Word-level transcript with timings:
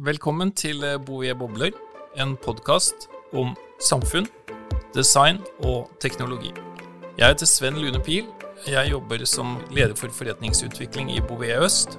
Velkommen 0.00 0.48
til 0.56 0.80
Bouvier 1.04 1.34
bobler, 1.36 1.74
en 2.16 2.30
podkast 2.40 3.10
om 3.36 3.50
samfunn, 3.76 4.24
design 4.96 5.42
og 5.68 5.90
teknologi. 6.00 6.48
Jeg 7.18 7.34
heter 7.34 7.44
Sven 7.50 7.76
Lune 7.76 8.00
Pil. 8.00 8.24
Jeg 8.64 8.88
jobber 8.88 9.26
som 9.28 9.58
leder 9.68 9.92
for 9.92 10.08
forretningsutvikling 10.08 11.10
i 11.12 11.20
Bouvet 11.20 11.60
Øst. 11.60 11.98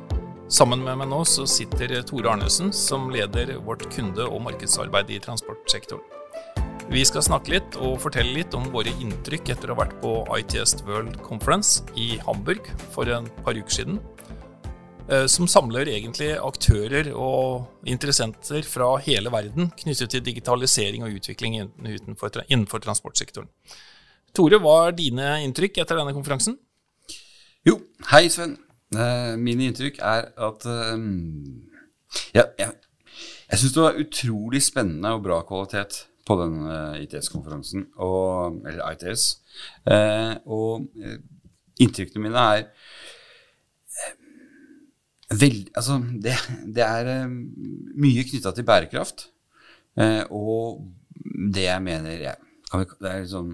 Sammen 0.49 0.81
med 0.81 1.03
meg 1.03 1.11
nå 1.11 1.21
så 1.21 1.45
sitter 1.45 1.99
Tore 2.01 2.33
Arnesen, 2.33 2.73
som 2.73 3.11
leder 3.13 3.59
vårt 3.61 3.85
kunde- 3.93 4.25
og 4.25 4.41
markedsarbeid 4.41 5.13
i 5.13 5.21
transportsektoren. 5.21 6.01
Vi 6.89 7.05
skal 7.05 7.21
snakke 7.21 7.53
litt 7.53 7.77
og 7.77 8.01
fortelle 8.01 8.33
litt 8.33 8.57
om 8.57 8.71
våre 8.73 8.89
inntrykk 8.89 9.53
etter 9.53 9.69
å 9.69 9.77
ha 9.77 9.85
vært 9.85 10.01
på 10.01 10.15
ITS 10.39 10.81
World 10.89 11.21
Conference 11.21 11.85
i 11.93 12.17
Hamburg 12.25 12.73
for 12.89 13.05
en 13.05 13.29
par 13.45 13.53
uker 13.53 13.69
siden. 13.69 14.01
Eh, 15.11 15.25
som 15.27 15.49
samler 15.51 15.89
egentlig 15.91 16.29
aktører 16.39 17.09
og 17.11 17.87
interessenter 17.91 18.63
fra 18.63 18.93
hele 19.03 19.31
verden 19.33 19.67
knyttet 19.81 20.13
til 20.13 20.23
digitalisering 20.23 21.03
og 21.03 21.17
utvikling 21.17 21.57
innenfor, 21.59 22.79
transportsektoren. 22.85 23.49
Tore, 24.33 24.61
hva 24.63 24.77
er 24.87 24.95
dine 24.95 25.33
inntrykk 25.43 25.81
etter 25.83 25.99
denne 25.99 26.15
konferansen? 26.15 26.55
Jo, 27.67 27.81
hei 28.13 28.29
Sven. 28.31 28.55
Uh, 28.93 29.33
mine 29.41 29.67
inntrykk 29.67 29.99
er 30.05 30.29
at 30.47 30.65
um, 30.69 31.03
ja, 32.31 32.45
jeg, 32.59 32.71
jeg 33.49 33.59
syns 33.59 33.75
det 33.75 33.83
var 33.83 33.99
utrolig 33.99 34.63
spennende 34.63 35.15
og 35.17 35.23
bra 35.25 35.41
kvalitet 35.49 36.05
på 36.23 36.37
den 36.39 36.61
ITS-konferansen, 37.01 37.89
eller 37.99 38.93
ITS. 38.93 39.25
Og 40.47 40.85
inntrykkene 41.83 42.23
mine 42.23 42.45
er 42.53 42.69
Vel, 45.39 45.59
altså, 45.75 45.99
det, 46.21 46.35
det, 46.75 46.83
er 46.83 47.25
uh, 47.25 47.35
mye 47.99 48.25
knytta 48.27 48.51
til 48.53 48.65
bærekraft. 48.67 49.27
Uh, 49.97 50.23
og 50.29 50.81
det 51.53 51.67
jeg 51.67 51.83
mener 51.85 52.17
jeg, 52.17 52.35
vi, 52.73 52.85
Det 52.97 53.09
er 53.11 53.27
sånn 53.29 53.51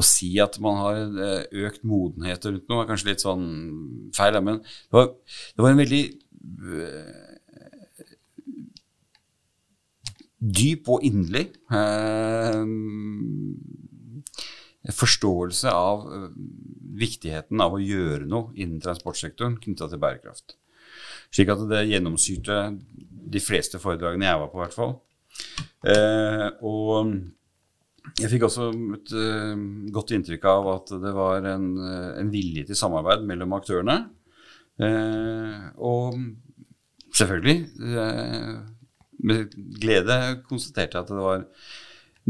Å 0.00 0.04
si 0.06 0.30
at 0.40 0.56
man 0.64 0.78
har 0.80 1.02
uh, 1.18 1.66
økt 1.68 1.84
modenhet 1.86 2.48
rundt 2.48 2.70
noe, 2.70 2.82
er 2.82 2.88
kanskje 2.88 3.12
litt 3.12 3.24
sånn 3.24 3.44
feil. 4.16 4.40
Men 4.42 4.62
det 4.64 4.98
var, 4.98 5.12
det 5.54 5.64
var 5.64 5.74
en 5.74 5.84
veldig 5.84 6.02
dyp 10.44 10.90
og 10.92 11.04
inderlig 11.08 11.46
forståelse 14.92 15.72
av 15.72 16.02
viktigheten 17.00 17.62
av 17.64 17.78
å 17.78 17.80
gjøre 17.80 18.28
noe 18.28 18.52
innen 18.58 18.82
transportsektoren 18.84 19.56
knytta 19.62 19.88
til 19.88 20.02
bærekraft. 20.02 20.58
Slik 21.34 21.50
at 21.50 21.62
det 21.70 21.86
gjennomsyrte 21.90 22.58
de 23.34 23.42
fleste 23.42 23.80
foredragene 23.82 24.28
jeg 24.28 24.42
var 24.42 24.50
på, 24.52 24.60
i 24.60 24.64
hvert 24.64 24.76
fall. 24.76 24.92
Eh, 25.90 26.46
og 26.62 27.14
jeg 28.20 28.30
fikk 28.30 28.44
også 28.46 28.68
et 28.94 29.12
uh, 29.16 29.54
godt 29.94 30.12
inntrykk 30.14 30.44
av 30.46 30.66
at 30.74 30.92
det 31.00 31.12
var 31.16 31.46
en, 31.48 31.70
en 32.20 32.30
vilje 32.30 32.66
til 32.68 32.78
samarbeid 32.78 33.24
mellom 33.26 33.56
aktørene. 33.56 33.96
Eh, 34.82 35.66
og 35.78 36.18
selvfølgelig 37.14 37.58
eh, 37.94 38.54
med 39.22 39.52
glede 39.80 40.16
konstaterte 40.48 40.98
jeg 40.98 41.04
at 41.04 41.12
det 41.12 41.20
var 41.22 41.44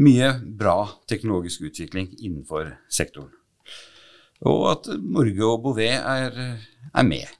mye 0.05 0.29
bra 0.59 0.77
teknologisk 1.09 1.65
utvikling 1.71 2.11
innenfor 2.19 2.69
sektoren. 2.91 3.33
Og 4.45 4.67
at 4.73 4.91
Norge 5.01 5.47
og 5.47 5.63
Bouvet 5.63 5.95
er, 5.95 6.37
er 6.93 7.07
med. 7.07 7.31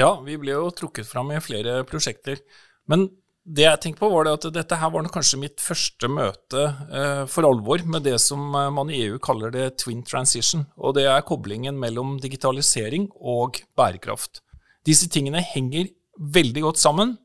Ja, 0.00 0.14
vi 0.24 0.38
ble 0.40 0.54
jo 0.54 0.70
trukket 0.72 1.08
fram 1.08 1.32
i 1.34 1.42
flere 1.44 1.82
prosjekter. 1.88 2.40
Men 2.88 3.08
det 3.44 3.64
jeg 3.66 3.80
tenkte 3.82 4.02
på, 4.02 4.10
var 4.12 4.28
at 4.30 4.46
dette 4.54 4.78
her 4.78 4.92
var 4.92 5.08
kanskje 5.12 5.40
mitt 5.40 5.62
første 5.62 6.08
møte 6.12 6.66
eh, 6.88 7.22
for 7.28 7.48
alvor 7.48 7.82
med 7.88 8.04
det 8.06 8.16
som 8.22 8.40
eh, 8.54 8.68
man 8.72 8.92
i 8.92 9.00
EU 9.06 9.18
kaller 9.22 9.52
det 9.52 9.66
twin 9.82 10.04
transition. 10.06 10.64
Og 10.80 10.94
det 10.96 11.06
er 11.10 11.26
koblingen 11.26 11.78
mellom 11.80 12.18
digitalisering 12.22 13.10
og 13.16 13.60
bærekraft. 13.76 14.42
Disse 14.86 15.10
tingene 15.12 15.42
henger 15.44 15.90
veldig 16.20 16.64
godt 16.68 16.80
sammen. 16.80 17.16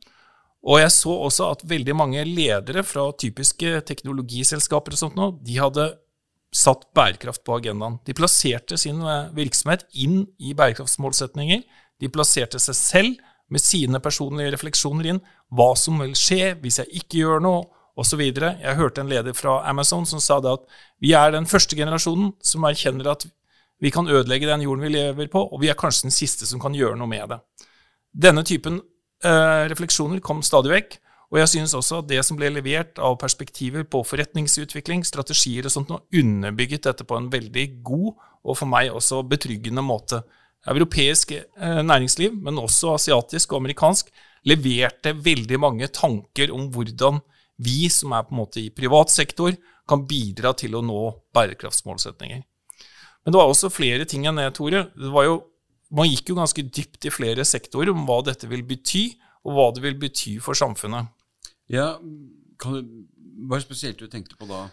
Og 0.66 0.82
jeg 0.82 0.92
så 0.96 1.14
også 1.28 1.52
at 1.54 1.68
veldig 1.70 1.96
mange 1.96 2.24
ledere 2.26 2.82
fra 2.84 3.12
typiske 3.22 3.84
teknologiselskaper 3.86 4.96
og 4.96 5.02
sånt 5.04 5.20
nå, 5.20 5.30
de 5.46 5.60
hadde 5.62 5.92
satt 6.56 6.88
bærekraft 6.96 7.44
på 7.46 7.60
agendaen. 7.60 8.00
De 8.08 8.16
plasserte 8.18 8.80
sin 8.82 9.04
eh, 9.04 9.32
virksomhet 9.36 9.86
inn 9.94 10.24
i 10.40 10.56
bærekraftsmålsetninger 10.58 11.64
de 12.02 12.12
plasserte 12.12 12.60
seg 12.62 12.78
selv 12.78 13.32
med 13.52 13.62
sine 13.62 14.02
personlige 14.04 14.56
refleksjoner 14.56 15.12
inn. 15.12 15.24
Hva 15.54 15.74
som 15.80 16.02
vil 16.02 16.16
skje 16.18 16.56
hvis 16.62 16.82
jeg 16.82 17.02
ikke 17.02 17.24
gjør 17.24 17.44
noe, 17.46 17.66
osv. 17.96 18.22
Jeg 18.28 18.76
hørte 18.76 19.02
en 19.02 19.12
leder 19.12 19.36
fra 19.36 19.62
Amazon 19.70 20.06
som 20.08 20.20
sa 20.20 20.42
det 20.44 20.52
at 20.52 20.66
vi 21.00 21.14
er 21.16 21.32
den 21.32 21.48
første 21.48 21.78
generasjonen 21.80 22.34
som 22.44 22.68
erkjenner 22.68 23.14
at 23.14 23.24
vi 23.84 23.92
kan 23.92 24.08
ødelegge 24.08 24.48
den 24.48 24.66
jorden 24.66 24.86
vi 24.86 24.94
lever 24.94 25.30
på, 25.32 25.42
og 25.52 25.62
vi 25.62 25.70
er 25.72 25.80
kanskje 25.80 26.10
den 26.10 26.16
siste 26.16 26.48
som 26.48 26.62
kan 26.64 26.76
gjøre 26.76 26.98
noe 27.00 27.12
med 27.12 27.28
det. 27.32 27.40
Denne 28.28 28.44
typen 28.48 28.80
eh, 29.24 29.66
refleksjoner 29.72 30.22
kom 30.24 30.44
stadig 30.46 30.72
vekk. 30.72 31.02
Og 31.34 31.40
jeg 31.42 31.50
synes 31.56 31.74
også 31.76 32.00
at 32.04 32.08
det 32.08 32.22
som 32.24 32.38
ble 32.38 32.52
levert 32.54 33.00
av 33.02 33.18
perspektiver 33.20 33.84
på 33.90 34.04
forretningsutvikling, 34.06 35.02
strategier 35.04 35.66
og 35.68 35.74
sånt, 35.74 35.90
nå 35.90 35.98
underbygget 36.22 36.86
dette 36.86 37.08
på 37.08 37.18
en 37.18 37.32
veldig 37.34 37.66
god 37.84 38.12
og 38.46 38.60
for 38.60 38.70
meg 38.70 38.94
også 38.94 39.24
betryggende 39.28 39.84
måte 39.84 40.22
europeisk 40.74 41.36
eh, 41.36 41.82
næringsliv, 41.86 42.34
men 42.42 42.62
også 42.62 42.96
asiatisk 42.96 43.54
og 43.54 43.64
amerikansk, 43.64 44.10
leverte 44.46 45.16
veldig 45.26 45.60
mange 45.62 45.90
tanker 45.94 46.54
om 46.54 46.68
hvordan 46.74 47.22
vi 47.62 47.88
som 47.90 48.14
er 48.14 48.26
på 48.26 48.36
en 48.36 48.42
måte 48.42 48.62
i 48.62 48.74
privat 48.74 49.14
sektor, 49.14 49.56
kan 49.88 50.06
bidra 50.10 50.54
til 50.58 50.76
å 50.76 50.84
nå 50.84 51.02
bærekraftsmålsetninger. 51.36 52.42
Men 53.26 53.34
det 53.34 53.40
var 53.40 53.50
også 53.50 53.72
flere 53.74 54.06
ting 54.10 54.26
enn 54.30 54.42
det, 54.42 54.52
Tore. 54.58 54.88
Det 54.94 55.26
jo, 55.28 55.38
man 55.96 56.10
gikk 56.10 56.32
jo 56.32 56.38
ganske 56.38 56.66
dypt 56.66 57.08
i 57.08 57.14
flere 57.14 57.46
sektorer 57.46 57.94
om 57.94 58.06
hva 58.08 58.20
dette 58.26 58.50
vil 58.50 58.66
bety, 58.68 59.08
og 59.46 59.54
hva 59.54 59.68
det 59.74 59.84
vil 59.86 59.98
bety 60.02 60.36
for 60.42 60.58
samfunnet. 60.58 61.12
Ja, 61.72 61.96
kan 62.62 62.78
du, 62.78 63.04
Hva 63.50 63.60
spesielt 63.60 64.00
du 64.00 64.08
tenkte 64.08 64.38
på 64.40 64.48
da? 64.48 64.70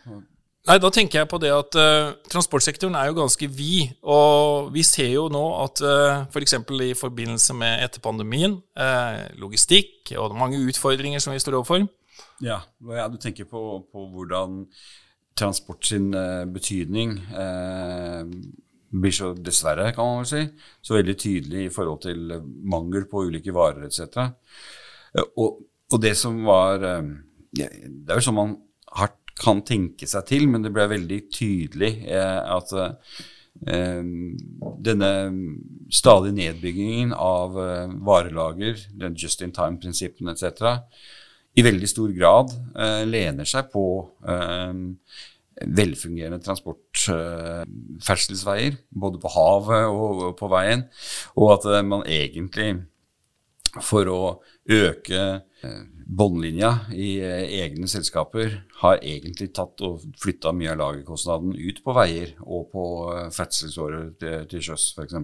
Nei, 0.62 0.78
Da 0.78 0.92
tenker 0.94 1.18
jeg 1.18 1.30
på 1.30 1.40
det 1.42 1.50
at 1.50 1.74
uh, 1.74 2.12
transportsektoren 2.30 2.94
er 2.94 3.08
jo 3.10 3.16
ganske 3.18 3.48
vid. 3.50 3.96
Og 4.06 4.70
vi 4.74 4.84
ser 4.86 5.10
jo 5.16 5.26
nå 5.32 5.42
at 5.64 5.82
uh, 5.82 6.22
f.eks. 6.30 6.54
For 6.62 6.84
i 6.86 6.92
forbindelse 6.98 7.56
med 7.58 7.82
etter 7.82 8.02
pandemien, 8.04 8.60
uh, 8.78 9.24
logistikk 9.42 10.14
og 10.14 10.36
mange 10.38 10.60
utfordringer 10.62 11.22
som 11.22 11.34
vi 11.34 11.42
står 11.42 11.58
overfor. 11.58 11.86
Ja, 12.42 12.60
ja 12.94 13.08
du 13.10 13.18
tenker 13.18 13.48
på, 13.50 13.62
på, 13.90 14.06
hvordan 14.14 14.66
transport 15.38 15.88
sin 15.88 16.12
uh, 16.14 16.44
betydning 16.46 17.16
blir 18.92 19.14
så, 19.16 19.30
dessverre, 19.32 19.88
kan 19.96 20.04
man 20.04 20.18
vel 20.20 20.28
si, 20.28 20.42
så 20.84 20.98
veldig 20.98 21.14
tydelig 21.16 21.62
i 21.64 21.70
forhold 21.72 22.02
til 22.04 22.34
mangel 22.68 23.06
på 23.08 23.24
ulike 23.24 23.54
varer 23.56 23.86
etc. 23.88 24.26
Og, 25.40 25.62
og 25.88 26.00
det 26.00 26.12
som 26.18 26.36
var 26.44 26.84
Det 26.84 27.64
er 27.64 28.20
jo 28.20 28.24
sånn 28.26 28.36
man 28.36 28.52
har 28.92 29.14
kan 29.42 29.62
tenke 29.66 30.06
seg 30.08 30.25
til, 30.28 30.47
men 30.50 30.62
det 30.64 30.72
ble 30.75 30.84
veldig 30.92 31.20
tydelig 31.32 31.92
eh, 32.06 32.41
at 32.56 32.72
eh, 32.78 32.92
denne 34.86 35.10
stadige 35.92 36.34
nedbyggingen 36.38 37.12
av 37.16 37.58
eh, 37.60 37.88
varelager, 38.06 38.76
den 38.98 39.16
just 39.19 39.42
in 39.44 39.52
time-prinsippene 39.54 40.31
etc., 40.36 40.42
i 41.52 41.60
veldig 41.60 41.88
stor 41.91 42.10
grad 42.16 42.48
lener 43.12 43.44
seg 43.44 43.69
på 43.75 43.84
velfungerende 45.76 46.41
transportferdselsveier, 46.47 48.72
både 48.88 49.20
på 49.20 49.28
havet 49.34 49.84
og, 49.84 50.32
på 50.38 50.48
veien, 50.48 50.88
og 51.36 51.52
at 51.58 51.84
man 51.84 52.08
egentlig 52.08 52.88
for 53.84 54.08
å 54.08 54.41
øke 54.64 55.44
båndlinja 56.17 56.70
i 56.93 57.20
eh, 57.20 57.44
egne 57.62 57.88
selskaper 57.88 58.59
har 58.82 59.00
egentlig 59.00 59.53
tatt 59.56 59.81
og 59.87 60.03
flytta 60.20 60.53
mye 60.56 60.73
av 60.75 60.81
lagerkostnaden 60.81 61.55
ut 61.56 61.82
på 61.85 61.94
veier 61.97 62.35
og 62.43 62.69
på 62.73 62.87
eh, 63.14 63.29
ferdselsårer 63.32 64.11
til, 64.20 64.47
til 64.50 64.64
sjøs, 64.69 64.91
f.eks. 64.97 65.17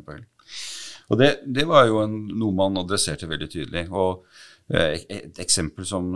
Og 1.08 1.20
det, 1.20 1.31
det, 1.44 1.67
var 1.69 1.88
jo 1.88 2.02
en, 2.05 2.17
noe 2.40 2.56
man 2.56 2.81
adresserte 2.81 3.29
veldig 3.29 3.50
tydelig. 3.52 3.85
Og 3.93 4.25
eh, 4.73 5.05
et 5.19 5.40
eksempel 5.43 5.88
som, 5.88 6.11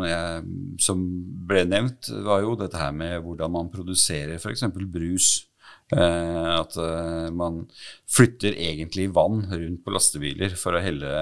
som, 0.80 1.04
ble 1.48 1.64
nevnt, 1.68 2.12
var 2.24 2.44
jo 2.44 2.56
dette 2.60 2.80
her 2.80 2.92
med 2.96 3.18
hvordan 3.24 3.56
man 3.56 3.72
produserer 3.72 4.38
f.eks. 4.38 4.68
brus. 4.72 5.32
Eh, 5.92 6.50
at 6.56 6.76
eh, 6.80 7.28
man 7.36 7.66
flytter 8.08 8.54
egentlig 8.56 9.10
vann 9.12 9.44
rundt 9.50 9.82
på 9.84 9.92
lastebiler 9.92 10.54
for 10.56 10.78
å 10.78 10.80
helle, 10.80 11.12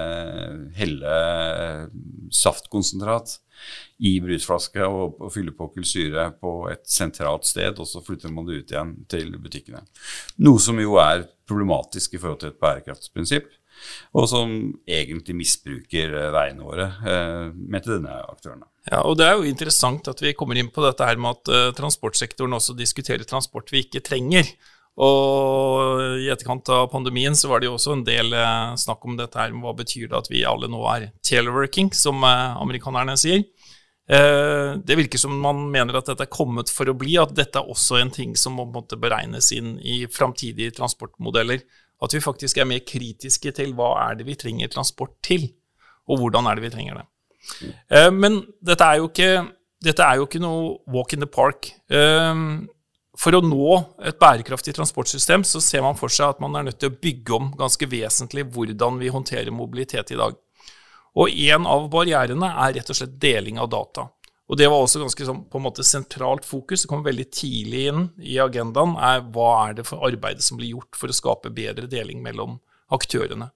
helle 0.77 1.15
saftkonsentrat 2.31 3.35
i 4.07 4.15
brusflaske 4.23 4.85
og, 4.87 5.19
og 5.21 5.33
fylle 5.33 5.53
på 5.55 5.67
kullsyre 5.75 6.29
på 6.41 6.53
et 6.71 6.85
sentralt 6.89 7.45
sted, 7.49 7.77
og 7.77 7.89
så 7.89 8.01
flytter 8.05 8.33
man 8.33 8.47
det 8.47 8.61
ut 8.61 8.73
igjen 8.73 8.95
til 9.11 9.35
butikkene. 9.41 9.83
Noe 10.45 10.61
som 10.63 10.79
jo 10.81 10.97
er 11.01 11.27
problematisk 11.49 12.15
i 12.15 12.21
forhold 12.21 12.41
til 12.41 12.53
et 12.53 12.61
bærekraftsprinsipp. 12.61 13.51
Og 14.17 14.27
som 14.29 14.51
egentlig 14.89 15.35
misbruker 15.37 16.13
eh, 16.17 16.29
veiene 16.33 16.65
våre, 16.65 16.89
eh, 17.07 17.47
mente 17.55 17.93
denne 17.93 18.17
aktøren. 18.27 18.65
Ja, 18.89 19.03
og 19.05 19.17
Det 19.19 19.27
er 19.27 19.37
jo 19.37 19.47
interessant 19.47 20.07
at 20.09 20.21
vi 20.23 20.33
kommer 20.37 20.57
inn 20.57 20.71
på 20.73 20.83
dette 20.83 21.05
her 21.05 21.19
med 21.21 21.37
at 21.37 21.51
uh, 21.53 21.73
transportsektoren 21.77 22.57
også 22.57 22.73
diskuterer 22.73 23.27
transport 23.29 23.69
vi 23.69 23.83
ikke 23.85 24.01
trenger. 24.01 24.47
Og 25.01 26.01
I 26.19 26.31
etterkant 26.33 26.67
av 26.73 26.89
pandemien 26.91 27.37
så 27.37 27.51
var 27.51 27.61
det 27.61 27.69
jo 27.69 27.75
også 27.77 27.93
en 27.95 28.03
del 28.03 28.33
snakk 28.77 29.05
om 29.07 29.15
dette 29.19 29.39
her, 29.39 29.53
med 29.53 29.63
hva 29.63 29.75
betyr 29.77 30.09
det 30.09 30.17
at 30.17 30.27
vi 30.33 30.41
alle 30.45 30.67
nå 30.67 30.81
er 30.91 31.05
teleworking, 31.23 31.93
som 31.95 32.25
amerikanerne 32.25 33.15
sier. 33.17 33.45
Det 34.11 34.97
virker 34.99 35.21
som 35.21 35.37
man 35.41 35.63
mener 35.71 35.95
at 35.95 36.11
dette 36.11 36.27
er 36.27 36.33
kommet 36.33 36.73
for 36.75 36.91
å 36.91 36.97
bli, 36.97 37.15
at 37.21 37.31
dette 37.37 37.61
er 37.61 37.71
også 37.71 38.01
en 38.01 38.11
ting 38.11 38.35
som 38.35 38.59
må 38.59 38.67
beregnes 38.91 39.53
inn 39.55 39.77
i 39.79 40.03
framtidige 40.11 40.75
transportmodeller. 40.81 41.63
At 42.01 42.15
vi 42.15 42.23
faktisk 42.23 42.57
er 42.57 42.69
mer 42.69 42.83
kritiske 42.87 43.53
til 43.57 43.73
hva 43.77 43.93
er 44.07 44.19
det 44.19 44.27
vi 44.27 44.37
trenger 44.39 44.71
transport 44.73 45.17
til, 45.25 45.49
og 46.09 46.21
hvordan 46.21 46.49
er 46.49 46.57
det 46.57 46.65
vi 46.65 46.73
trenger 46.73 47.01
det. 47.01 47.07
Eh, 47.93 48.11
men 48.13 48.41
dette 48.61 48.85
er, 48.85 49.03
ikke, 49.05 49.31
dette 49.85 50.05
er 50.05 50.19
jo 50.19 50.27
ikke 50.27 50.41
noe 50.41 50.77
walk 50.91 51.13
in 51.13 51.21
the 51.21 51.29
park. 51.29 51.69
Eh, 51.93 52.45
for 53.21 53.35
å 53.35 53.43
nå 53.43 53.73
et 54.07 54.17
bærekraftig 54.21 54.73
transportsystem 54.77 55.43
så 55.45 55.61
ser 55.61 55.83
man 55.85 55.97
for 55.99 56.11
seg 56.13 56.31
at 56.31 56.41
man 56.43 56.55
er 56.55 56.69
nødt 56.69 56.79
til 56.81 56.89
å 56.89 56.99
bygge 57.03 57.35
om 57.35 57.51
ganske 57.59 57.89
vesentlig 57.91 58.47
hvordan 58.55 58.97
vi 59.01 59.11
håndterer 59.13 59.53
mobilitet 59.53 60.13
i 60.15 60.19
dag. 60.19 60.37
Og 61.19 61.29
en 61.51 61.67
av 61.67 61.89
barrierene 61.91 62.53
er 62.65 62.77
rett 62.77 62.91
og 62.91 62.97
slett 62.97 63.17
deling 63.19 63.59
av 63.59 63.69
data. 63.73 64.07
Og 64.51 64.57
Det 64.59 64.67
var 64.67 64.83
også 64.83 64.99
ganske 64.99 65.25
sånn, 65.25 65.45
på 65.47 65.59
en 65.61 65.63
måte 65.63 65.83
sentralt 65.87 66.43
fokus. 66.43 66.83
Det 66.83 66.89
kom 66.91 67.05
veldig 67.05 67.27
tidlig 67.31 67.85
inn 67.87 68.09
i 68.19 68.35
agendaen. 68.43 68.97
er 68.99 69.23
Hva 69.31 69.69
er 69.69 69.77
det 69.77 69.85
for 69.87 70.03
arbeidet 70.03 70.43
som 70.43 70.59
blir 70.59 70.73
gjort 70.73 70.99
for 70.99 71.07
å 71.07 71.15
skape 71.15 71.53
bedre 71.55 71.87
deling 71.87 72.19
mellom 72.21 72.59
aktørene? 72.91 73.47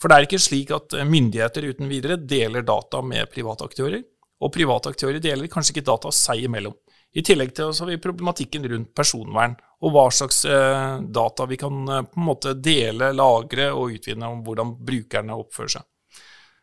For 0.00 0.10
det 0.10 0.16
er 0.16 0.26
ikke 0.26 0.42
slik 0.42 0.72
at 0.74 0.96
eh, 0.96 1.06
myndigheter 1.06 1.68
uten 1.70 1.90
videre 1.90 2.16
deler 2.18 2.66
data 2.66 2.98
med 3.04 3.30
private 3.30 3.68
aktører, 3.68 4.02
og 4.40 4.52
private 4.54 4.90
aktører 4.90 5.22
deler 5.22 5.50
kanskje 5.52 5.76
ikke 5.76 5.86
data 5.86 6.10
seg 6.10 6.48
imellom. 6.48 6.74
I 7.14 7.22
tillegg 7.26 7.54
til 7.54 7.70
så 7.74 7.84
har 7.84 7.92
vi 7.92 8.02
problematikken 8.02 8.66
rundt 8.72 8.94
personvern, 8.96 9.54
og 9.84 9.94
hva 9.94 10.06
slags 10.10 10.42
eh, 10.50 10.98
data 11.14 11.46
vi 11.46 11.60
kan 11.60 11.86
eh, 11.86 12.04
på 12.10 12.18
en 12.18 12.26
måte 12.26 12.56
dele, 12.58 13.12
lagre 13.14 13.70
og 13.70 13.94
utvinne 14.00 14.34
om 14.34 14.42
hvordan 14.42 14.74
brukerne 14.82 15.38
oppfører 15.38 15.78
seg. 15.78 15.86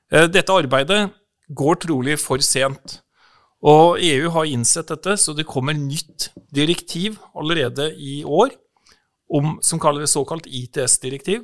Dette 0.07 0.55
arbeidet 0.55 1.01
går 1.51 1.79
trolig 1.83 2.13
for 2.21 2.39
sent. 2.39 3.01
Og 3.65 3.97
EU 4.03 4.29
har 4.35 4.45
innsett 4.45 4.91
dette, 4.91 5.15
så 5.17 5.33
det 5.33 5.47
kommer 5.49 5.73
nytt 5.73 6.29
direktiv 6.53 7.17
allerede 7.33 7.89
i 7.95 8.21
år, 8.23 8.53
om, 9.33 9.57
som 9.61 9.79
kalles 9.81 10.13
såkalt 10.13 10.45
ITS-direktiv, 10.45 11.41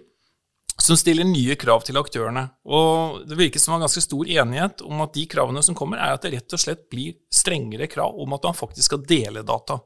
som 0.77 0.97
stiller 0.97 1.25
nye 1.27 1.55
krav 1.59 1.83
til 1.85 1.97
aktørene. 1.99 2.45
Og 2.65 3.23
Det 3.29 3.37
virker 3.37 3.59
som 3.59 3.75
en 3.75 3.83
ganske 3.83 4.01
stor 4.01 4.29
enighet 4.29 4.81
om 4.85 5.01
at 5.03 5.13
de 5.13 5.25
kravene 5.29 5.63
som 5.65 5.75
kommer, 5.75 5.97
er 5.97 6.15
at 6.15 6.23
det 6.23 6.35
rett 6.35 6.55
og 6.55 6.61
slett 6.61 6.85
blir 6.89 7.17
strengere 7.33 7.89
krav 7.91 8.15
om 8.19 8.37
at 8.37 8.45
man 8.47 8.57
faktisk 8.57 8.91
skal 8.91 9.03
dele 9.09 9.43
data. 9.43 9.81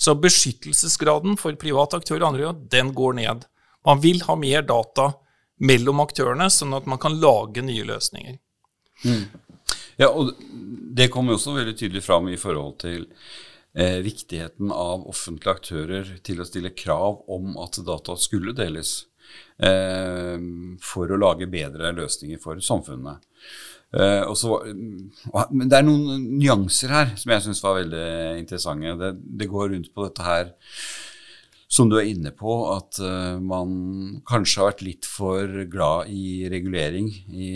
Så 0.00 0.14
beskyttelsesgraden 0.16 1.36
for 1.40 1.56
private 1.60 1.98
aktører 2.00 2.24
og 2.24 2.32
andre, 2.32 2.52
den 2.72 2.94
går 2.96 3.18
ned. 3.20 3.44
Man 3.86 4.00
vil 4.00 4.22
ha 4.26 4.36
mer 4.36 4.62
data 4.66 5.12
mellom 5.60 6.00
aktørene, 6.00 6.48
sånn 6.50 6.72
at 6.76 6.86
man 6.88 7.00
kan 7.00 7.18
lage 7.20 7.64
nye 7.64 7.84
løsninger. 7.88 8.38
Mm. 9.04 9.26
Ja, 10.00 10.08
og 10.08 10.32
Det 10.90 11.10
kommer 11.12 11.36
også 11.36 11.54
veldig 11.54 11.76
tydelig 11.78 12.02
fram 12.02 12.28
i 12.32 12.38
forhold 12.40 12.80
til 12.82 13.04
eh, 13.78 14.00
viktigheten 14.02 14.72
av 14.74 15.06
offentlige 15.08 15.52
aktører 15.54 16.08
til 16.26 16.40
å 16.40 16.46
stille 16.48 16.72
krav 16.74 17.22
om 17.30 17.54
at 17.62 17.78
data 17.86 18.16
skulle 18.18 18.56
deles. 18.56 19.04
Eh, 19.60 20.38
for 20.82 21.12
å 21.12 21.20
lage 21.20 21.50
bedre 21.50 21.92
løsninger 21.94 22.40
for 22.42 22.58
samfunnet. 22.64 23.22
Uh, 23.90 24.22
så, 24.38 24.60
men 25.50 25.66
det 25.66 25.80
er 25.80 25.82
noen 25.82 26.20
nyanser 26.38 26.92
her 26.94 27.08
som 27.18 27.32
jeg 27.34 27.42
syns 27.42 27.62
var 27.64 27.80
veldig 27.80 28.04
interessante. 28.38 28.92
Det, 29.00 29.08
det, 29.40 29.48
går 29.50 29.72
rundt 29.72 29.88
på 29.90 30.04
dette 30.04 30.26
her 30.26 30.52
som 31.70 31.90
du 31.90 31.96
er 32.00 32.08
inne 32.10 32.32
på, 32.34 32.54
at 32.74 32.98
uh, 33.02 33.38
man 33.38 34.20
kanskje 34.28 34.60
har 34.60 34.72
vært 34.72 34.84
litt 34.86 35.06
for 35.08 35.62
glad 35.70 36.10
i 36.10 36.48
regulering 36.50 37.12
i 37.30 37.52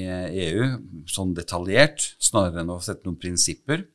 EU, 0.46 0.68
sånn 1.10 1.34
detaljert, 1.34 2.12
snarere 2.22 2.62
enn 2.62 2.72
å 2.74 2.80
sette 2.84 3.08
noen 3.08 3.18
prinsipper. 3.20 3.88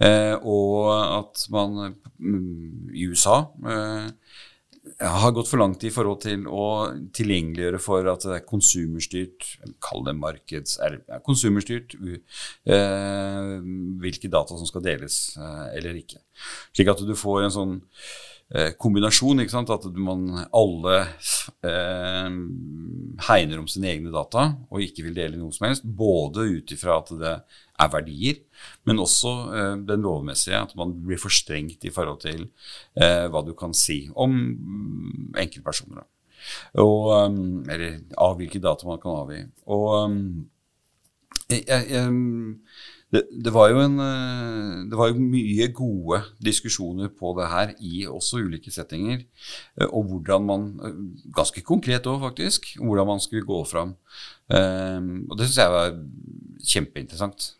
Uh, 0.00 0.34
og 0.40 0.88
at 0.96 1.44
man 1.54 1.76
um, 1.92 2.88
i 2.90 3.04
USA 3.06 3.44
har 5.00 5.32
gått 5.32 5.48
for 5.48 5.60
langt 5.60 5.84
i 5.86 5.90
forhold 5.92 6.20
til 6.24 6.44
å 6.50 6.66
tilgjengeliggjøre 7.16 7.80
for 7.82 8.06
at 8.10 8.26
det 8.26 8.36
er 8.36 8.44
konsumerstyrt, 8.46 9.46
kall 9.82 10.04
det 10.06 10.14
markeds... 10.18 10.76
Er, 10.84 10.98
konsumerstyrt 11.24 11.96
uh, 11.98 13.56
hvilke 14.04 14.30
data 14.32 14.58
som 14.58 14.68
skal 14.68 14.84
deles 14.84 15.18
uh, 15.40 15.72
eller 15.72 15.96
ikke. 16.00 16.20
Slik 16.76 16.92
at 16.92 17.02
du 17.06 17.14
får 17.18 17.46
en 17.46 17.54
sånn 17.54 17.74
eh, 17.80 18.33
kombinasjon, 18.78 19.40
ikke 19.42 19.54
sant? 19.54 19.70
at 19.72 19.86
man 19.98 20.26
alle 20.54 20.98
eh, 21.64 22.28
hegner 23.28 23.60
om 23.62 23.68
sine 23.70 23.90
egne 23.90 24.12
data 24.14 24.50
og 24.68 24.84
ikke 24.84 25.06
vil 25.06 25.16
dele 25.16 25.40
noe 25.40 25.54
som 25.54 25.68
helst. 25.68 25.86
Både 25.86 26.46
ut 26.52 26.74
ifra 26.74 27.00
at 27.00 27.12
det 27.18 27.34
er 27.80 27.90
verdier, 27.90 28.40
men 28.86 29.02
også 29.02 29.34
eh, 29.50 29.76
den 29.88 30.04
lovmessige, 30.06 30.60
at 30.60 30.74
man 30.78 30.94
blir 31.06 31.20
for 31.20 31.34
strengt 31.34 31.84
i 31.84 31.92
forhold 31.94 32.20
til 32.22 32.46
eh, 33.00 33.26
hva 33.32 33.42
du 33.46 33.54
kan 33.58 33.74
si 33.76 34.04
om 34.14 34.34
mm, 34.34 35.32
enkeltpersoner. 35.42 36.06
Og, 36.76 37.08
um, 37.08 37.62
eller 37.72 38.02
av 38.20 38.36
hvilke 38.36 38.60
data 38.60 38.84
man 38.84 39.00
kan 39.00 39.22
avgi. 39.22 39.38
Og 39.72 39.86
um, 40.04 40.18
jeg, 41.62 42.04
det, 43.14 43.22
det, 43.44 43.52
var 43.54 43.70
jo 43.70 43.82
en, 43.84 43.98
eh, 44.02 44.84
det 44.90 44.98
var 44.98 45.10
jo 45.10 45.22
mye 45.22 45.68
gode 45.76 46.20
diskusjoner 46.42 47.12
på 47.14 47.34
det 47.38 47.50
her 47.52 47.74
i 47.78 48.04
også 48.10 48.42
ulike 48.42 48.72
settinger. 48.74 49.22
Eh, 49.78 49.86
og 49.86 50.10
hvordan 50.10 50.48
man 50.48 50.70
Ganske 51.34 51.62
konkret 51.62 52.06
òg, 52.10 52.20
faktisk. 52.24 52.74
Hvordan 52.80 53.06
man 53.14 53.22
skulle 53.22 53.46
gå 53.46 53.64
fram. 53.64 53.94
Og 54.50 55.38
det 55.38 55.46
syns 55.46 55.58
jeg 55.58 55.72
var 55.72 55.94
kjempeinteressant. 56.72 57.54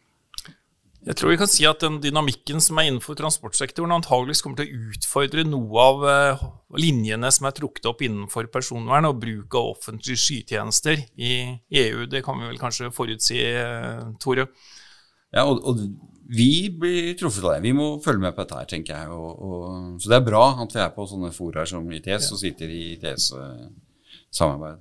Jeg 1.04 1.18
tror 1.20 1.34
vi 1.34 1.36
kan 1.36 1.50
si 1.50 1.66
at 1.68 1.82
den 1.84 1.98
dynamikken 2.00 2.62
som 2.64 2.78
er 2.80 2.86
innenfor 2.88 3.16
transportsektoren, 3.18 3.92
antageligvis 3.92 4.40
kommer 4.44 4.62
til 4.62 4.70
å 4.70 4.92
utfordre 4.94 5.42
noe 5.44 5.82
av 5.82 6.04
eh, 6.08 6.44
linjene 6.80 7.28
som 7.34 7.48
er 7.48 7.56
trukket 7.58 7.88
opp 7.90 8.00
innenfor 8.06 8.48
personvern 8.52 9.10
og 9.10 9.18
bruk 9.20 9.56
av 9.60 9.74
offentlige 9.74 10.22
skytjenester 10.22 11.02
i 11.20 11.34
EU. 11.82 12.06
Det 12.08 12.22
kan 12.24 12.40
vi 12.40 12.48
vel 12.48 12.60
kanskje 12.60 12.88
forutsi, 12.94 13.36
eh, 13.50 14.00
Tore? 14.22 14.48
Ja, 15.34 15.44
og, 15.44 15.60
og, 15.60 15.84
vi 16.24 16.70
blir 16.72 17.10
truffet 17.20 17.44
av 17.44 17.52
det. 17.52 17.66
Vi 17.66 17.74
må 17.76 18.00
følge 18.00 18.22
med 18.22 18.32
på 18.32 18.40
dette 18.40 18.56
her, 18.56 18.68
tenker 18.70 18.96
jeg. 18.96 19.12
Og, 19.12 19.42
og, 19.44 19.64
så 20.00 20.08
det 20.08 20.16
er 20.16 20.24
bra 20.24 20.44
at 20.62 20.72
vi 20.72 20.80
er 20.80 20.94
på 20.94 21.04
sånne 21.10 21.28
fora 21.36 21.66
som 21.68 21.84
ITS, 21.92 22.30
og 22.32 22.40
sitter 22.40 22.72
i 22.72 22.94
ITS-samarbeid. 22.94 24.80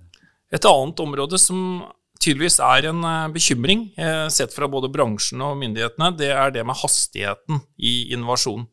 Et 0.56 0.70
annet 0.70 1.04
område 1.04 1.36
som 1.42 1.84
tydeligvis 2.24 2.60
er 2.64 2.88
en 2.90 3.04
eh, 3.08 3.32
bekymring, 3.34 3.88
eh, 4.00 4.28
sett 4.34 4.54
fra 4.56 4.70
både 4.72 4.92
bransjen 4.92 5.42
og 5.44 5.58
myndighetene, 5.60 6.14
det 6.20 6.32
er 6.32 6.54
det 6.56 6.64
med 6.68 6.80
hastigheten 6.80 7.62
i 7.78 8.14
innovasjon. 8.16 8.66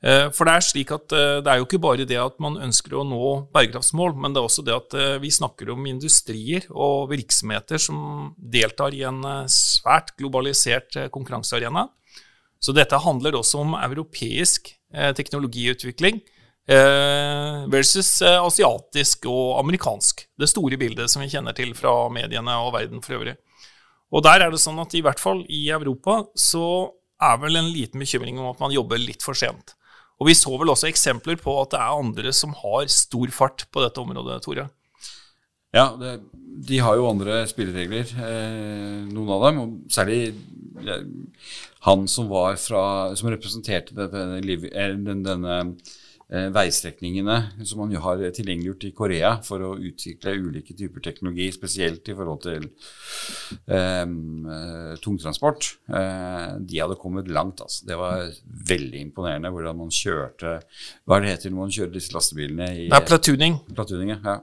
Eh, 0.00 0.26
for 0.32 0.48
det 0.48 0.54
er 0.54 0.64
slik 0.64 0.92
at 0.96 1.12
det 1.12 1.50
er 1.50 1.60
jo 1.60 1.66
ikke 1.66 1.82
bare 1.82 2.06
det 2.08 2.16
at 2.20 2.38
man 2.40 2.56
ønsker 2.64 2.96
å 2.96 3.04
nå 3.04 3.30
bærekraftsmål, 3.52 4.14
men 4.16 4.32
det 4.32 4.40
er 4.40 4.48
også 4.48 4.64
det 4.64 4.76
at 4.76 4.98
vi 5.20 5.32
snakker 5.32 5.72
om 5.74 5.88
industrier 5.90 6.68
og 6.70 7.10
virksomheter 7.12 7.80
som 7.80 8.32
deltar 8.36 8.96
i 8.96 9.04
en 9.08 9.22
svært 9.50 10.14
globalisert 10.16 10.96
konkurransearena. 11.12 11.86
Så 12.60 12.72
dette 12.76 12.96
handler 13.00 13.38
også 13.38 13.62
om 13.62 13.76
europeisk 13.76 14.72
teknologiutvikling 15.16 16.20
versus 16.70 18.20
eh, 18.22 18.38
asiatisk 18.38 19.26
og 19.30 19.58
amerikansk. 19.58 20.22
Det 20.38 20.48
store 20.50 20.78
bildet 20.78 21.10
som 21.10 21.24
vi 21.24 21.30
kjenner 21.32 21.56
til 21.56 21.72
fra 21.74 21.94
mediene 22.12 22.54
og 22.62 22.74
verden 22.76 23.02
for 23.02 23.18
øvrig. 23.18 23.36
Og 24.10 24.24
der 24.26 24.44
er 24.44 24.50
det 24.52 24.60
sånn 24.62 24.78
at 24.82 24.94
i 24.94 25.02
hvert 25.02 25.22
fall 25.22 25.44
i 25.50 25.68
Europa 25.70 26.24
så 26.38 26.64
er 27.20 27.38
vel 27.42 27.60
en 27.60 27.70
liten 27.70 28.02
bekymring 28.02 28.40
om 28.40 28.50
at 28.50 28.60
man 28.62 28.74
jobber 28.74 29.00
litt 29.00 29.22
for 29.22 29.38
sent. 29.38 29.74
Og 30.20 30.28
vi 30.28 30.36
så 30.36 30.52
vel 30.60 30.72
også 30.72 30.90
eksempler 30.90 31.38
på 31.40 31.54
at 31.62 31.72
det 31.72 31.80
er 31.80 32.02
andre 32.02 32.34
som 32.36 32.52
har 32.58 32.90
stor 32.92 33.32
fart 33.32 33.64
på 33.72 33.82
dette 33.84 34.02
området, 34.02 34.42
Tore. 34.44 34.66
Ja, 35.74 35.92
det, 35.96 36.16
de 36.66 36.80
har 36.82 36.98
jo 36.98 37.08
andre 37.08 37.44
spilleregler, 37.48 38.10
eh, 38.18 39.06
noen 39.06 39.30
av 39.36 39.46
dem. 39.46 39.60
Og 39.62 39.94
særlig 39.94 40.20
eh, 40.82 41.06
han 41.86 42.06
som 42.10 42.28
var 42.28 42.58
fra 42.60 42.82
Som 43.16 43.30
representerte 43.32 43.94
denne, 43.96 44.42
denne, 44.42 45.22
denne 45.24 45.58
Eh, 45.62 46.09
veistrekningene 46.30 47.36
som 47.66 47.80
man 47.82 47.94
har 47.98 48.20
tilgjengeliggjort 48.36 48.84
i 48.86 48.92
Korea 48.94 49.30
for 49.42 49.64
å 49.66 49.70
utvikle 49.82 50.36
ulike 50.38 50.76
typer 50.78 51.02
teknologi, 51.02 51.48
spesielt 51.54 52.06
i 52.06 52.14
forhold 52.14 52.44
til 52.44 52.68
um, 53.66 54.46
tungtransport. 55.02 55.72
Uh, 55.90 56.60
de 56.62 56.78
hadde 56.78 56.98
kommet 57.00 57.30
langt. 57.30 57.62
altså. 57.64 57.82
Det 57.88 57.98
var 57.98 58.28
veldig 58.70 59.02
imponerende 59.08 59.50
hvordan 59.50 59.80
man 59.80 59.90
kjørte 59.94 60.60
Hva 61.04 61.18
er 61.18 61.24
det 61.24 61.34
heter 61.34 61.54
når 61.54 61.64
man 61.64 61.74
kjører 61.74 61.94
disse 61.96 62.14
lastebilene? 62.14 62.70
I, 62.76 62.88
det 62.92 63.00
er 63.00 63.10
platooning. 63.10 63.58
platooning 63.74 64.14
ja. 64.14 64.38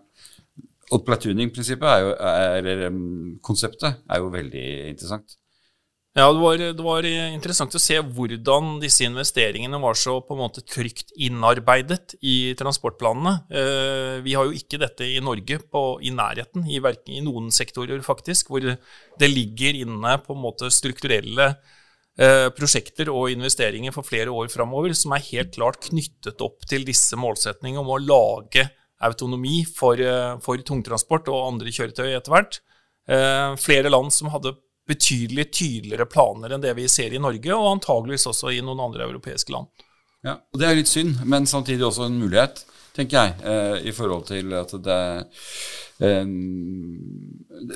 og 0.91 1.07
platooning-prinsippet 1.07 1.87
er, 1.87 2.57
eller 2.59 2.87
um, 2.91 3.37
konseptet 3.39 4.03
er 4.03 4.23
jo 4.23 4.33
veldig 4.35 4.67
interessant. 4.91 5.39
Ja, 6.17 6.31
det 6.33 6.39
var, 6.41 6.57
det 6.57 6.81
var, 6.81 7.05
interessant 7.05 7.75
å 7.77 7.79
se 7.81 7.99
hvordan 8.01 8.79
disse 8.81 9.05
investeringene 9.05 9.77
var 9.77 9.93
så 9.93 10.15
på 10.25 10.33
en 10.33 10.39
måte 10.41 10.63
trygt 10.65 11.11
innarbeidet 11.13 12.15
i 12.25 12.55
transportplanene. 12.57 13.33
Eh, 13.53 14.15
vi 14.25 14.33
har 14.33 14.47
jo 14.47 14.57
ikke 14.57 14.79
dette 14.81 15.05
i 15.05 15.19
Norge 15.21 15.59
på, 15.61 15.83
i 16.01 16.09
nærheten, 16.09 16.65
i, 16.65 16.81
i, 16.81 17.21
noen 17.21 17.53
sektorer 17.53 18.01
faktisk, 18.01 18.49
hvor 18.49 18.65
det 18.65 19.29
ligger 19.29 19.77
inne 19.83 20.17
på 20.25 20.33
en 20.33 20.41
måte 20.41 20.73
strukturelle 20.73 21.51
eh, 21.53 22.49
prosjekter 22.57 23.13
og 23.13 23.29
investeringer 23.35 23.93
for 23.93 24.07
flere 24.07 24.33
år 24.33 24.49
framover 24.49 24.97
som 24.97 25.13
er 25.13 25.27
helt 25.29 25.53
klart 25.53 25.85
knyttet 25.85 26.41
opp 26.41 26.65
til 26.65 26.87
disse 26.87 27.13
målsetningene 27.13 27.85
om 27.85 27.93
å 27.93 28.01
lage 28.01 28.65
autonomi 29.05 29.67
for, 29.69 30.01
eh, 30.01 30.33
for 30.41 30.65
tungtransport 30.65 31.29
og 31.29 31.51
andre 31.53 31.69
kjøretøy 31.69 32.09
etter 32.09 32.33
hvert. 32.33 32.63
Eh, 33.05 33.51
flere 33.61 33.93
land 33.93 34.09
som 34.11 34.33
hadde 34.33 34.57
betydelig 34.87 35.49
tydeligere 35.51 36.07
planer 36.09 36.55
enn 36.55 36.63
det 36.63 36.73
vi 36.77 36.87
ser 36.91 37.13
i 37.13 37.21
Norge, 37.21 37.51
og 37.55 37.73
antageligvis 37.75 38.27
også 38.31 38.55
i 38.55 38.63
noen 38.65 38.85
andre 38.87 39.07
europeiske 39.07 39.53
land. 39.53 39.69
Ja, 40.25 40.39
og 40.39 40.59
Det 40.59 40.67
er 40.67 40.79
litt 40.79 40.91
synd, 40.91 41.21
men 41.25 41.47
samtidig 41.47 41.85
også 41.85 42.07
en 42.07 42.19
mulighet, 42.19 42.65
tenker 42.97 43.17
jeg, 43.19 43.31
eh, 43.45 43.77
i 43.89 43.91
forhold 43.93 44.25
til 44.25 44.53
at 44.57 44.71
det 44.81 45.01
eh, 46.01 46.25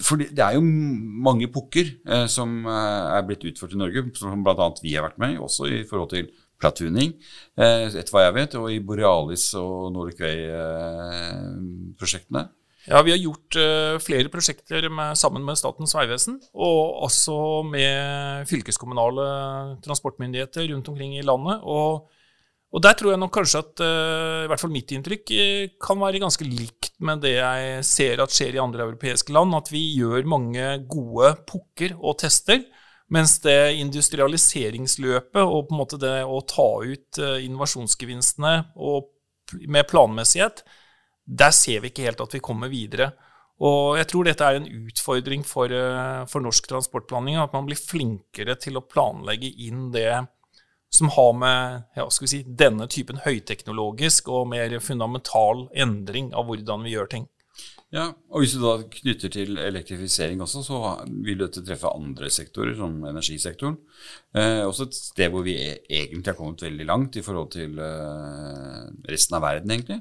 For 0.01 0.17
det 0.17 0.41
er 0.41 0.53
jo 0.57 0.63
mange 0.65 1.47
pukker 1.53 1.85
eh, 2.07 2.27
som 2.27 2.65
eh, 2.65 3.17
er 3.17 3.27
blitt 3.27 3.45
utført 3.45 3.75
i 3.75 3.81
Norge, 3.81 4.01
som 4.17 4.43
bl.a. 4.43 4.71
vi 4.81 4.95
har 4.95 5.05
vært 5.05 5.21
med 5.21 5.31
i, 5.35 5.37
også 5.37 5.63
i 5.69 5.83
forhold 5.89 6.09
til 6.15 6.31
platooning, 6.61 7.15
eh, 7.57 7.87
etter 7.89 8.11
hva 8.13 8.21
jeg 8.27 8.35
vet, 8.37 8.55
og 8.59 8.65
i 8.71 8.83
Borealis 8.85 9.45
og 9.59 9.91
Nordic 9.95 10.19
Way-prosjektene. 10.21 12.41
Eh, 12.45 12.51
ja, 12.87 13.01
Vi 13.05 13.11
har 13.13 13.19
gjort 13.21 13.57
uh, 13.59 13.99
flere 14.01 14.31
prosjekter 14.33 14.87
med, 14.89 15.17
sammen 15.19 15.43
med 15.45 15.59
Statens 15.59 15.93
vegvesen, 15.93 16.39
og 16.53 17.03
også 17.05 17.35
med 17.67 18.47
fylkeskommunale 18.49 19.27
transportmyndigheter 19.85 20.65
rundt 20.71 20.89
omkring 20.89 21.13
i 21.17 21.25
landet. 21.25 21.61
Og, 21.61 22.09
og 22.71 22.83
der 22.83 22.97
tror 22.97 23.13
jeg 23.13 23.21
nok 23.21 23.33
kanskje 23.37 23.61
at 23.61 23.85
uh, 23.85 24.41
i 24.47 24.49
hvert 24.49 24.63
fall 24.63 24.73
mitt 24.73 24.95
inntrykk 24.97 25.33
uh, 25.37 25.69
kan 25.85 26.01
være 26.01 26.23
ganske 26.23 26.47
likt 26.47 26.95
med 27.05 27.21
det 27.21 27.35
jeg 27.37 27.85
ser 27.85 28.25
at 28.25 28.33
skjer 28.33 28.57
i 28.57 28.63
andre 28.65 28.89
europeiske 28.89 29.35
land, 29.37 29.53
at 29.57 29.69
vi 29.69 29.85
gjør 29.99 30.29
mange 30.33 30.73
gode 30.89 31.35
pukker 31.53 31.97
og 31.99 32.17
tester. 32.25 32.65
Mens 33.11 33.37
det 33.43 33.75
industrialiseringsløpet 33.75 35.41
og 35.43 35.65
på 35.67 35.75
en 35.75 35.81
måte 35.83 35.97
det 35.99 36.21
å 36.23 36.37
ta 36.47 36.69
ut 36.79 37.17
innovasjonsgevinstene 37.19 38.53
og 38.79 39.09
med 39.67 39.83
planmessighet, 39.89 40.61
der 41.25 41.53
ser 41.55 41.81
vi 41.83 41.91
ikke 41.91 42.07
helt 42.07 42.23
at 42.23 42.33
vi 42.35 42.43
kommer 42.43 42.71
videre. 42.71 43.11
Og 43.61 43.97
jeg 43.99 44.07
tror 44.09 44.25
dette 44.25 44.45
er 44.45 44.57
en 44.57 44.69
utfordring 44.87 45.43
for, 45.45 45.69
eh, 45.69 46.25
for 46.25 46.41
norsk 46.41 46.67
transportplanlegging, 46.67 47.41
at 47.41 47.53
man 47.53 47.67
blir 47.67 47.77
flinkere 47.77 48.57
til 48.57 48.77
å 48.77 48.85
planlegge 48.85 49.51
inn 49.67 49.91
det 49.93 50.25
som 50.91 51.11
har 51.13 51.33
med 51.33 51.83
ja, 51.95 52.07
si, 52.09 52.41
denne 52.43 52.87
typen 52.91 53.21
høyteknologisk 53.23 54.27
og 54.33 54.49
mer 54.51 54.73
fundamental 54.83 55.69
endring 55.71 56.33
av 56.33 56.49
hvordan 56.49 56.83
vi 56.83 56.97
gjør 56.97 57.13
ting. 57.13 57.29
Ja, 57.91 58.05
og 58.31 58.39
Hvis 58.39 58.53
du 58.55 58.61
da 58.63 58.77
knytter 58.87 59.31
til 59.31 59.57
elektrifisering 59.59 60.39
også, 60.41 60.61
så 60.63 60.77
vil 61.25 61.41
dette 61.43 61.63
treffe 61.67 61.91
andre 61.91 62.29
sektorer, 62.31 62.71
som 62.79 62.95
energisektoren. 63.03 63.75
Eh, 64.33 64.63
også 64.63 64.87
et 64.87 64.95
sted 64.95 65.33
hvor 65.33 65.43
vi 65.43 65.57
e-, 65.59 65.81
egentlig 65.89 66.31
har 66.31 66.37
kommet 66.39 66.63
veldig 66.63 66.87
langt 66.87 67.19
i 67.19 67.23
forhold 67.25 67.51
til 67.51 67.75
eh, 67.83 68.85
resten 69.11 69.35
av 69.35 69.43
verden, 69.43 69.75
egentlig. 69.75 69.99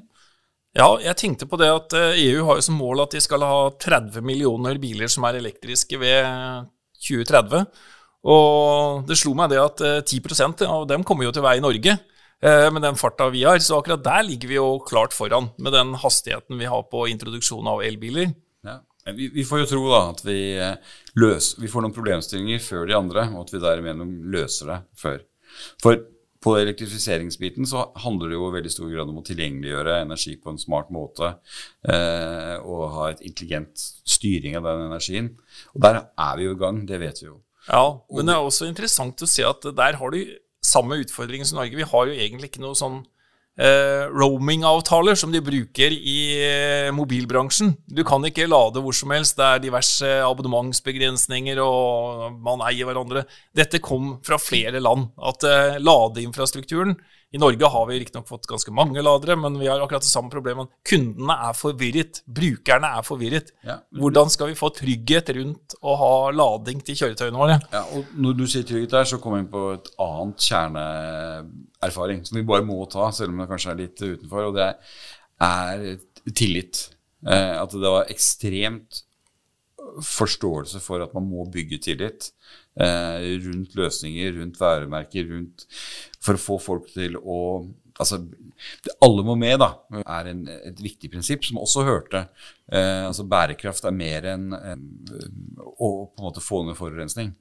Ja, 0.71 0.87
jeg 1.03 1.17
tenkte 1.19 1.47
på 1.51 1.57
det 1.59 1.67
at 1.67 1.93
EU 1.97 2.05
eh, 2.07 2.37
e 2.39 2.43
har 2.47 2.59
jo 2.59 2.63
som 2.63 2.77
mål 2.79 3.03
at 3.03 3.15
de 3.15 3.19
skal 3.23 3.43
ha 3.43 3.63
30 3.75 4.23
millioner 4.23 4.77
biler 4.79 5.09
som 5.11 5.25
er 5.27 5.41
elektriske 5.41 5.99
ved 5.99 6.69
2030. 6.95 7.65
Og 8.31 9.01
det 9.09 9.17
slo 9.19 9.33
meg 9.35 9.51
det 9.51 9.59
at 9.59 9.83
10 10.07 10.21
eh, 10.31 10.69
av 10.69 10.85
dem 10.87 11.03
kommer 11.03 11.27
jo 11.27 11.33
til 11.35 11.43
vei 11.43 11.57
i 11.59 11.63
Norge 11.63 11.97
eh, 11.97 12.69
med 12.71 12.85
den 12.87 12.95
farta 12.95 13.27
vi 13.33 13.43
har. 13.43 13.59
Så 13.59 13.81
akkurat 13.81 14.05
der 14.05 14.23
ligger 14.23 14.53
vi 14.53 14.59
jo 14.61 14.69
klart 14.87 15.17
foran 15.17 15.51
med 15.59 15.75
den 15.75 15.91
hastigheten 15.99 16.61
vi 16.61 16.71
har 16.71 16.87
på 16.87 17.03
introduksjon 17.11 17.67
av 17.67 17.83
elbiler. 17.83 18.31
Ja. 18.63 18.79
Vi, 19.11 19.43
får 19.43 19.65
jo 19.65 19.69
tro 19.73 19.83
da 19.91 20.01
at 20.13 20.23
vi, 20.23 20.39
løser, 21.19 21.59
vi 21.59 21.67
får 21.67 21.83
noen 21.83 21.95
problemstillinger 21.95 22.63
før 22.63 22.87
de 22.87 22.95
andre, 22.95 23.27
og 23.33 23.43
at 23.43 23.55
vi 23.55 23.63
dermed 23.63 24.07
løser 24.31 24.71
det 24.71 24.81
før. 25.01 25.23
For 25.81 25.99
på 26.41 26.55
elektrifiseringsbiten 26.57 27.67
så 27.69 27.85
handler 28.01 28.31
det 28.31 28.37
jo 28.39 28.47
i 28.49 28.55
veldig 28.55 28.71
stor 28.73 28.89
grad 28.89 29.11
om 29.11 29.19
å 29.21 29.25
tilgjengeliggjøre 29.27 29.99
energi 30.01 30.33
på 30.41 30.53
en 30.53 30.61
smart 30.61 30.89
måte 30.93 31.35
eh, 31.85 32.55
og 32.65 32.85
ha 32.95 33.09
et 33.11 33.21
intelligent 33.27 33.83
styring 34.09 34.57
av 34.57 34.65
den 34.65 34.87
energien. 34.87 35.29
Og 35.75 35.83
der 35.85 36.01
er 36.01 36.39
vi 36.39 36.47
jo 36.47 36.55
i 36.55 36.61
gang, 36.63 36.81
det 36.89 37.01
vet 37.03 37.21
vi 37.21 37.29
jo. 37.29 37.37
Ja, 37.67 37.85
men 38.09 38.25
det 38.25 38.33
er 38.33 38.47
også 38.47 38.65
interessant 38.69 39.21
å 39.21 39.29
se 39.29 39.45
at 39.45 39.69
der 39.77 39.99
har 40.01 40.15
du 40.15 40.21
samme 40.65 40.97
utfordring 41.01 41.45
som 41.45 41.59
Norge. 41.59 41.77
Vi 41.77 41.89
har 41.93 42.09
jo 42.09 42.17
egentlig 42.17 42.51
ikke 42.51 42.63
noe 42.63 42.77
sånn 42.77 43.03
roaming-avtaler 44.09 45.17
som 45.19 45.31
de 45.33 45.41
bruker 45.43 45.93
i 45.93 46.17
eh, 46.41 46.89
mobilbransjen. 46.95 47.75
Du 47.85 48.03
kan 48.07 48.23
ikke 48.25 48.49
lade 48.49 48.81
hvor 48.81 48.95
som 48.95 49.13
helst. 49.13 49.37
Det 49.37 49.45
er 49.47 49.63
diverse 49.67 50.11
abonnementsbegrensninger, 50.25 51.61
og 51.61 52.39
man 52.41 52.63
eier 52.69 52.89
hverandre. 52.89 53.25
Dette 53.55 53.81
kom 53.83 54.15
fra 54.25 54.39
flere 54.41 54.81
land. 54.81 55.11
At 55.21 55.45
eh, 55.45 55.81
ladeinfrastrukturen 55.83 56.97
i 57.31 57.39
Norge 57.39 57.67
har 57.71 57.85
vi 57.87 57.99
riktignok 58.01 58.27
fått 58.27 58.47
ganske 58.49 58.73
mange 58.75 58.99
ladere, 58.99 59.37
men 59.39 59.55
vi 59.59 59.69
har 59.69 59.79
akkurat 59.79 60.03
det 60.03 60.11
samme 60.11 60.31
problemet. 60.33 60.67
Kundene 60.87 61.37
er 61.47 61.55
forvirret. 61.55 62.19
Brukerne 62.27 62.89
er 62.97 63.05
forvirret. 63.07 63.53
Ja. 63.63 63.77
Hvordan 63.95 64.31
skal 64.33 64.51
vi 64.51 64.57
få 64.59 64.71
trygghet 64.75 65.31
rundt 65.37 65.77
å 65.79 65.95
ha 66.01 66.13
lading 66.35 66.81
til 66.83 66.97
kjøretøyene 66.99 67.39
våre? 67.39 67.61
Ja, 67.71 67.85
og 67.95 68.11
Når 68.19 68.35
du 68.41 68.43
sier 68.51 68.67
trygghet 68.67 68.97
der, 68.97 69.07
så 69.07 69.21
kommer 69.21 69.39
vi 69.39 69.45
inn 69.45 69.53
på 69.53 69.67
et 69.77 69.93
annet 70.03 70.49
kjerneerfaring 71.81 72.25
som 72.25 72.37
vi 72.37 72.45
bare 72.45 72.65
må 72.65 72.85
ta, 72.85 73.11
selv 73.11 73.33
om 73.33 73.41
det 73.41 73.49
kanskje 73.49 73.71
er 73.71 73.79
litt 73.79 74.01
utenfor, 74.01 74.49
og 74.49 74.55
det 74.57 74.69
er 75.41 76.33
tillit. 76.33 76.89
Eh, 77.25 77.55
at 77.57 77.71
det 77.71 77.89
var 77.89 78.11
ekstremt 78.11 79.03
forståelse 80.05 80.79
for 80.79 81.01
at 81.01 81.13
man 81.13 81.25
må 81.25 81.45
bygge 81.51 81.81
tillit 81.81 82.31
eh, 82.79 83.37
rundt 83.43 83.75
løsninger, 83.75 84.37
rundt 84.37 84.59
væremerker, 84.61 85.27
rundt 85.27 85.65
For 86.21 86.37
å 86.37 86.41
få 86.41 86.59
folk 86.61 86.91
til 86.93 87.17
å 87.17 87.67
Altså, 88.01 88.17
alle 89.03 89.21
må 89.21 89.35
med, 89.37 89.59
da, 89.61 89.67
er 89.99 90.29
en, 90.31 90.39
et 90.47 90.79
viktig 90.81 91.09
prinsipp 91.11 91.43
som 91.45 91.59
også 91.61 91.83
hørte. 91.85 92.21
Eh, 92.71 93.03
altså 93.05 93.27
Bærekraft 93.29 93.85
er 93.85 93.93
mer 93.93 94.25
enn 94.31 94.47
en, 94.55 94.85
å 95.75 95.89
på 96.07 96.23
en 96.23 96.25
måte 96.25 96.41
få 96.41 96.63
ned 96.65 96.79
forurensning. 96.79 97.33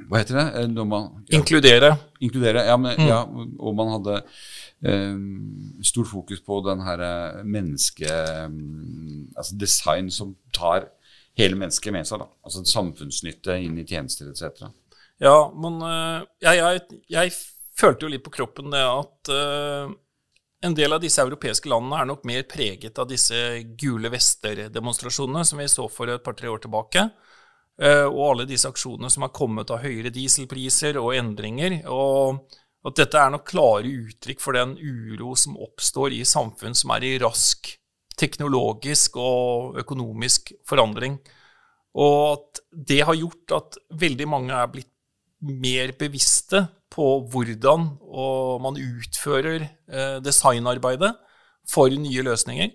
Hva 0.09 0.21
heter 0.21 0.39
det? 0.39 0.45
Eh, 0.63 0.83
man, 0.83 1.11
ja, 1.27 1.37
inkludere. 1.37 1.91
Inkludere, 2.19 2.65
ja, 2.65 2.77
men, 2.77 2.97
mm. 2.97 3.09
ja, 3.09 3.23
og 3.59 3.75
man 3.77 3.93
hadde 3.97 4.21
Eh, 4.85 5.15
stort 5.87 6.09
fokus 6.11 6.41
på 6.45 6.59
den 6.61 6.81
her 6.85 6.99
menneske... 7.47 8.09
Mm, 8.51 9.31
altså 9.33 9.55
design 9.57 10.11
som 10.11 10.35
tar 10.53 10.89
hele 11.39 11.57
mennesket 11.57 11.95
med 11.95 12.05
seg. 12.05 12.21
da, 12.21 12.27
altså 12.45 12.61
Samfunnsnytte 12.69 13.55
inn 13.63 13.79
i 13.81 13.85
tjenester 13.87 14.29
etc. 14.29 14.67
Ja, 15.23 15.47
men 15.55 15.79
jeg, 16.43 16.59
jeg, 16.59 16.83
jeg, 17.15 17.33
følte 17.79 18.05
jo 18.05 18.11
litt 18.13 18.23
på 18.27 18.35
kroppen 18.35 18.69
det 18.71 18.83
at 18.83 19.31
uh, 19.31 19.89
en 20.63 20.75
del 20.75 20.95
av 20.95 21.01
disse 21.03 21.21
europeiske 21.21 21.69
landene 21.69 22.01
er 22.01 22.09
nok 22.09 22.23
mer 22.27 22.45
preget 22.49 22.97
av 23.01 23.09
disse 23.09 23.37
gule 23.77 24.09
vester-demonstrasjonene 24.13 25.45
som 25.45 25.59
vi 25.61 25.67
så 25.71 25.87
for 25.91 26.09
et 26.09 26.23
par-tre 26.23 26.49
år 26.51 26.63
tilbake. 26.63 27.09
Uh, 27.75 28.07
og 28.07 28.21
alle 28.29 28.45
disse 28.47 28.69
aksjonene 28.71 29.11
som 29.11 29.25
har 29.25 29.33
kommet 29.35 29.71
av 29.73 29.81
høyere 29.83 30.13
dieselpriser 30.15 30.95
og 31.01 31.15
endringer. 31.17 31.81
og 31.91 32.45
at 32.85 32.99
dette 32.99 33.17
er 33.17 33.31
nok 33.33 33.47
klare 33.49 33.89
uttrykk 33.89 34.41
for 34.43 34.57
den 34.57 34.75
uro 34.77 35.33
som 35.39 35.57
oppstår 35.57 36.13
i 36.13 36.21
samfunn 36.27 36.77
som 36.77 36.93
er 36.93 37.07
i 37.07 37.15
rask 37.21 37.71
teknologisk 38.15 39.17
og 39.19 39.79
økonomisk 39.81 40.53
forandring. 40.69 41.17
Og 41.97 42.19
at 42.29 42.61
det 42.91 43.01
har 43.07 43.17
gjort 43.17 43.55
at 43.57 43.79
veldig 44.05 44.27
mange 44.29 44.53
er 44.53 44.69
blitt 44.71 44.91
mer 45.45 45.95
bevisste 45.97 46.65
på 46.95 47.09
hvordan 47.31 47.91
man 48.63 48.79
utfører 48.79 49.67
eh, 49.67 50.17
designarbeidet 50.23 51.11
for 51.69 51.91
nye 51.91 52.23
løsninger. 52.25 52.73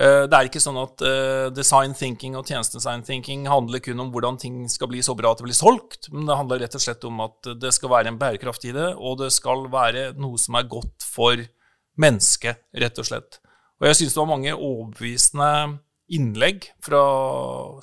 Eh, 0.00 0.24
det 0.24 0.36
er 0.36 0.48
ikke 0.48 0.62
sånn 0.62 0.78
at 0.80 1.02
eh, 1.04 1.46
design 1.52 1.92
thinking 1.96 2.36
og 2.38 2.48
tjenestedesign 2.48 3.04
thinking 3.04 3.44
handler 3.50 3.82
kun 3.84 4.00
om 4.00 4.12
hvordan 4.12 4.38
ting 4.40 4.62
skal 4.72 4.88
bli 4.92 5.02
så 5.04 5.16
bra 5.18 5.32
at 5.32 5.42
det 5.42 5.48
blir 5.48 5.58
solgt, 5.58 6.08
men 6.12 6.24
det 6.28 6.38
handler 6.38 6.62
rett 6.64 6.76
og 6.78 6.84
slett 6.84 7.04
om 7.08 7.20
at 7.24 7.52
det 7.60 7.74
skal 7.76 7.92
være 7.92 8.12
en 8.12 8.20
bærekraft 8.20 8.64
i 8.68 8.74
det, 8.76 8.88
og 8.96 9.20
det 9.20 9.32
skal 9.36 9.66
være 9.72 10.10
noe 10.20 10.40
som 10.40 10.56
er 10.56 10.70
godt 10.70 11.04
for 11.04 11.44
mennesket, 12.00 12.64
rett 12.80 13.00
og 13.00 13.08
slett. 13.08 13.40
Og 13.82 13.90
jeg 13.90 13.98
syns 13.98 14.14
det 14.14 14.22
var 14.22 14.30
mange 14.30 14.54
overbevisende 14.56 15.52
innlegg 16.12 16.70
fra 16.84 17.02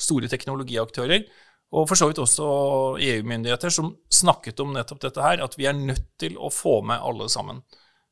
store 0.02 0.30
teknologiaktører, 0.32 1.26
og 1.70 1.86
for 1.90 2.00
så 2.00 2.08
vidt 2.10 2.22
også 2.22 2.46
EU-myndigheter, 3.06 3.74
som 3.74 3.92
snakket 4.10 4.62
om 4.64 4.74
nettopp 4.74 5.04
dette 5.04 5.26
her, 5.26 5.44
at 5.46 5.58
vi 5.58 5.68
er 5.70 5.78
nødt 5.78 6.08
til 6.22 6.38
å 6.42 6.50
få 6.54 6.80
med 6.86 6.98
alle 6.98 7.30
sammen. 7.30 7.62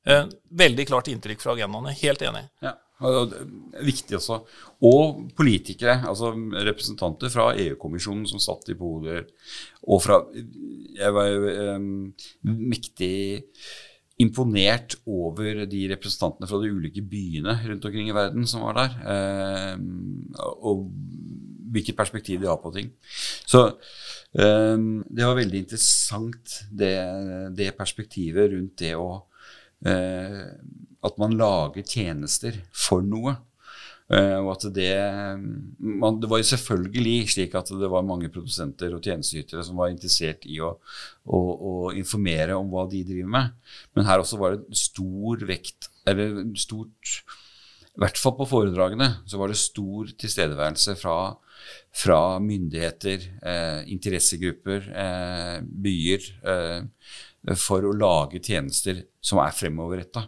Eh, 0.08 0.28
veldig 0.60 0.86
klart 0.88 1.10
inntrykk 1.12 1.42
fra 1.42 1.56
agendaene. 1.58 1.96
Helt 2.00 2.22
enig. 2.24 2.46
Ja, 2.64 2.76
det 3.02 3.42
er 3.42 3.88
Viktig 3.88 4.18
også. 4.20 4.40
Og 4.88 5.26
politikere, 5.38 6.00
altså 6.08 6.32
representanter 6.70 7.34
fra 7.34 7.50
EU-kommisjonen 7.58 8.30
som 8.30 8.42
satt 8.42 8.72
i 8.72 8.78
Bodø, 8.78 9.20
og 9.88 10.02
fra 10.04 10.22
Jeg 10.34 11.14
var 11.14 11.28
jo 11.30 11.52
um, 11.76 11.92
mektig 12.46 13.42
imponert 14.18 14.96
over 15.06 15.66
de 15.70 15.84
representantene 15.92 16.50
fra 16.50 16.58
de 16.64 16.72
ulike 16.74 17.04
byene 17.06 17.54
rundt 17.68 17.86
omkring 17.86 18.10
i 18.10 18.16
verden 18.18 18.48
som 18.50 18.66
var 18.66 18.80
der. 18.80 18.96
Um, 19.78 20.32
og 20.58 20.88
hvilket 21.74 21.98
perspektiv 21.98 22.42
de 22.42 22.50
har 22.50 22.60
på 22.62 22.72
ting. 22.76 22.92
Så 23.48 23.64
um, 24.34 25.04
det 25.08 25.26
var 25.26 25.40
veldig 25.40 25.64
interessant, 25.66 26.60
det, 26.72 26.96
det 27.58 27.74
perspektivet 27.78 28.54
rundt 28.54 28.78
det 28.84 28.94
å 29.00 29.10
uh, 29.88 30.46
at 31.08 31.20
man 31.22 31.36
lager 31.38 31.86
tjenester 31.86 32.58
for 32.76 33.06
noe. 33.06 33.36
Uh, 34.08 34.40
og 34.40 34.54
at 34.54 34.66
det, 34.72 34.92
man, 35.84 36.22
det 36.22 36.30
var 36.32 36.40
jo 36.40 36.48
selvfølgelig 36.48 37.16
slik 37.34 37.58
at 37.60 37.74
det 37.76 37.90
var 37.92 38.06
mange 38.08 38.30
produsenter 38.32 38.94
og 38.96 39.04
tjenesteytere 39.04 39.66
som 39.68 39.80
var 39.82 39.92
interessert 39.92 40.48
i 40.48 40.62
å, 40.64 40.78
å, 41.28 41.40
å, 41.40 41.74
informere 41.92 42.56
om 42.56 42.72
hva 42.72 42.86
de 42.88 43.04
driver 43.08 43.34
med. 43.36 43.58
Men 43.98 44.08
her 44.08 44.24
også 44.24 44.40
var 44.40 44.56
det 44.56 44.80
stor 44.80 45.44
vekt, 45.50 45.90
eller 46.08 46.40
stort 46.56 47.18
I 47.98 48.06
hvert 48.06 48.22
fall 48.22 48.38
på 48.38 48.48
foredragene 48.48 49.10
så 49.28 49.42
var 49.42 49.52
det 49.52 49.60
stor 49.60 50.16
tilstedeværelse 50.24 50.96
fra, 51.02 51.18
fra 51.96 52.40
myndigheter, 52.44 53.24
eh, 53.42 53.80
interessegrupper, 53.94 54.90
eh, 55.06 55.58
byer. 55.62 56.30
Eh, 56.44 56.82
for 57.56 57.86
å 57.88 57.96
lage 57.96 58.42
tjenester 58.44 59.06
som 59.24 59.40
er 59.40 59.56
fremoverretta, 59.56 60.26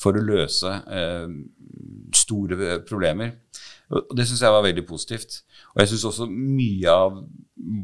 for 0.00 0.16
å 0.16 0.24
løse 0.24 0.70
eh, 0.88 1.28
store 2.16 2.78
problemer. 2.88 3.34
Og 3.92 4.14
Det 4.16 4.24
syns 4.24 4.40
jeg 4.40 4.54
var 4.54 4.64
veldig 4.64 4.84
positivt. 4.88 5.42
Og 5.74 5.82
jeg 5.82 5.90
syns 5.90 6.06
også 6.08 6.28
mye 6.32 6.92
av 6.92 7.18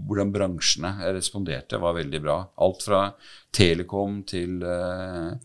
hvordan 0.08 0.30
bransjene 0.32 1.12
responderte, 1.12 1.80
var 1.80 1.98
veldig 1.98 2.20
bra. 2.24 2.38
Alt 2.64 2.86
fra 2.86 3.02
telekom 3.54 4.22
til 4.28 4.62
uh, 4.64 5.36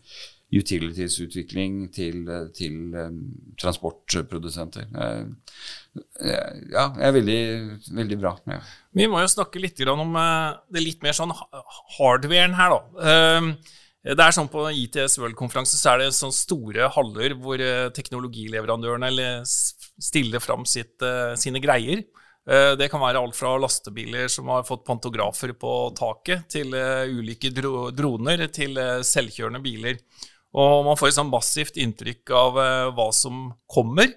utilities-utvikling 0.54 1.88
til, 1.94 2.24
til 2.56 2.94
um, 2.94 3.20
transportprodusenter. 3.60 4.86
Uh, 4.94 5.30
ja, 6.20 6.88
det 6.94 7.06
er 7.06 7.14
veldig, 7.16 7.38
veldig 7.98 8.18
bra. 8.20 8.34
Ja. 8.50 8.60
Vi 8.94 9.08
må 9.10 9.22
jo 9.22 9.30
snakke 9.30 9.62
litt 9.62 9.80
om 9.90 10.16
uh, 10.18 10.54
det 10.72 10.84
litt 10.84 11.06
mer 11.06 11.16
sånn 11.16 11.34
hardwaren 11.98 12.56
her, 12.58 12.76
da. 12.76 12.82
Uh, 13.00 13.72
det 14.04 14.20
er 14.20 14.34
sånn 14.36 14.50
På 14.52 14.66
ITS 14.68 15.16
World-konferanse 15.16 15.78
så 15.80 15.94
er 15.94 16.02
det 16.02 16.10
sånn 16.12 16.34
store 16.36 16.90
haller 16.92 17.32
hvor 17.40 17.62
teknologileverandørene 17.96 19.08
stiller 19.48 20.44
fram 20.44 20.66
sitt, 20.68 21.00
sine 21.40 21.62
greier. 21.64 22.02
Det 22.44 22.90
kan 22.92 23.00
være 23.00 23.22
alt 23.24 23.38
fra 23.38 23.54
lastebiler 23.56 24.28
som 24.28 24.52
har 24.52 24.66
fått 24.68 24.84
pantografer 24.84 25.54
på 25.56 25.72
taket, 25.96 26.44
til 26.52 26.76
ulike 27.16 27.48
droner, 27.56 28.44
til 28.52 28.76
selvkjørende 29.08 29.64
biler. 29.64 29.96
Og 30.54 30.84
man 30.86 30.98
får 30.98 31.10
et 31.10 31.16
sånn 31.18 31.32
massivt 31.32 31.78
inntrykk 31.82 32.30
av 32.34 32.58
uh, 32.60 32.92
hva 32.94 33.08
som 33.14 33.48
kommer. 33.70 34.12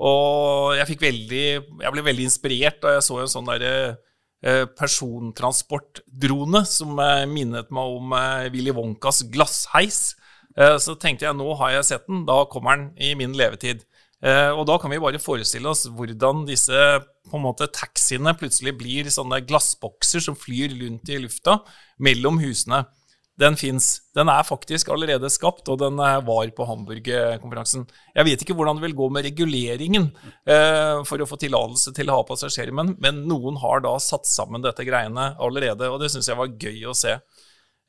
Og 0.00 0.74
jeg, 0.78 0.96
veldig, 0.98 1.46
jeg 1.84 1.94
ble 1.94 2.04
veldig 2.08 2.26
inspirert 2.26 2.80
da 2.82 2.96
jeg 2.96 3.04
så 3.06 3.20
en 3.20 3.30
sånn 3.30 3.50
derre 3.50 3.74
uh, 3.92 4.64
persontransportdrone 4.78 6.64
som 6.68 6.96
uh, 6.98 7.26
minnet 7.30 7.70
meg 7.74 7.98
om 7.98 8.16
Willy 8.54 8.74
Wonkas 8.74 9.26
glassheis. 9.32 10.14
så 10.54 10.94
tenkte 10.94 11.24
jeg 11.26 11.34
nå 11.34 11.48
har 11.58 11.72
jeg 11.72 11.86
sett 11.88 12.04
den, 12.06 12.20
da 12.28 12.44
kommer 12.46 12.76
den 12.76 12.90
i 13.02 13.16
min 13.18 13.32
levetid. 13.34 13.80
og 14.22 14.62
da 14.68 14.76
kan 14.78 14.92
vi 14.92 15.00
bare 15.02 15.18
forestille 15.18 15.66
oss 15.66 15.88
hvordan 15.90 16.44
disse 16.46 16.82
på 17.26 17.34
en 17.34 17.42
måte 17.42 17.66
taxiene 17.74 18.36
plutselig 18.38 18.76
blir 18.78 19.10
sånne 19.10 19.40
glassbokser 19.48 20.22
som 20.22 20.38
flyr 20.38 20.76
rundt 20.78 21.10
i 21.10 21.18
lufta 21.18 21.58
mellom 21.98 22.38
husene 22.38 22.84
den 23.40 23.56
fins. 23.58 23.98
Den 24.14 24.30
er 24.30 24.46
faktisk 24.46 24.90
allerede 24.94 25.30
skapt, 25.32 25.66
og 25.72 25.80
den 25.80 25.98
eh, 25.98 26.20
var 26.26 26.50
på 26.54 26.66
Hamburg-konferansen. 26.68 27.86
Jeg 28.14 28.28
vet 28.28 28.44
ikke 28.44 28.54
hvordan 28.54 28.78
det 28.78 28.86
vil 28.86 28.96
gå 29.00 29.08
med 29.14 29.26
reguleringen 29.26 30.10
eh, 30.46 31.00
for 31.08 31.18
å 31.22 31.26
få 31.28 31.38
tillatelse 31.42 31.94
til 31.96 32.10
å 32.10 32.20
ha 32.20 32.28
passasjerer, 32.28 32.74
men, 32.74 32.94
men, 33.02 33.24
noen 33.28 33.58
har 33.62 33.82
da 33.84 33.96
satt 34.02 34.28
sammen 34.30 34.62
dette 34.62 34.86
greiene 34.86 35.32
allerede, 35.42 35.90
og 35.90 35.98
det 36.02 36.12
syns 36.14 36.30
jeg 36.30 36.38
var 36.38 36.54
gøy 36.54 36.86
å 36.90 36.96
se. 36.98 37.16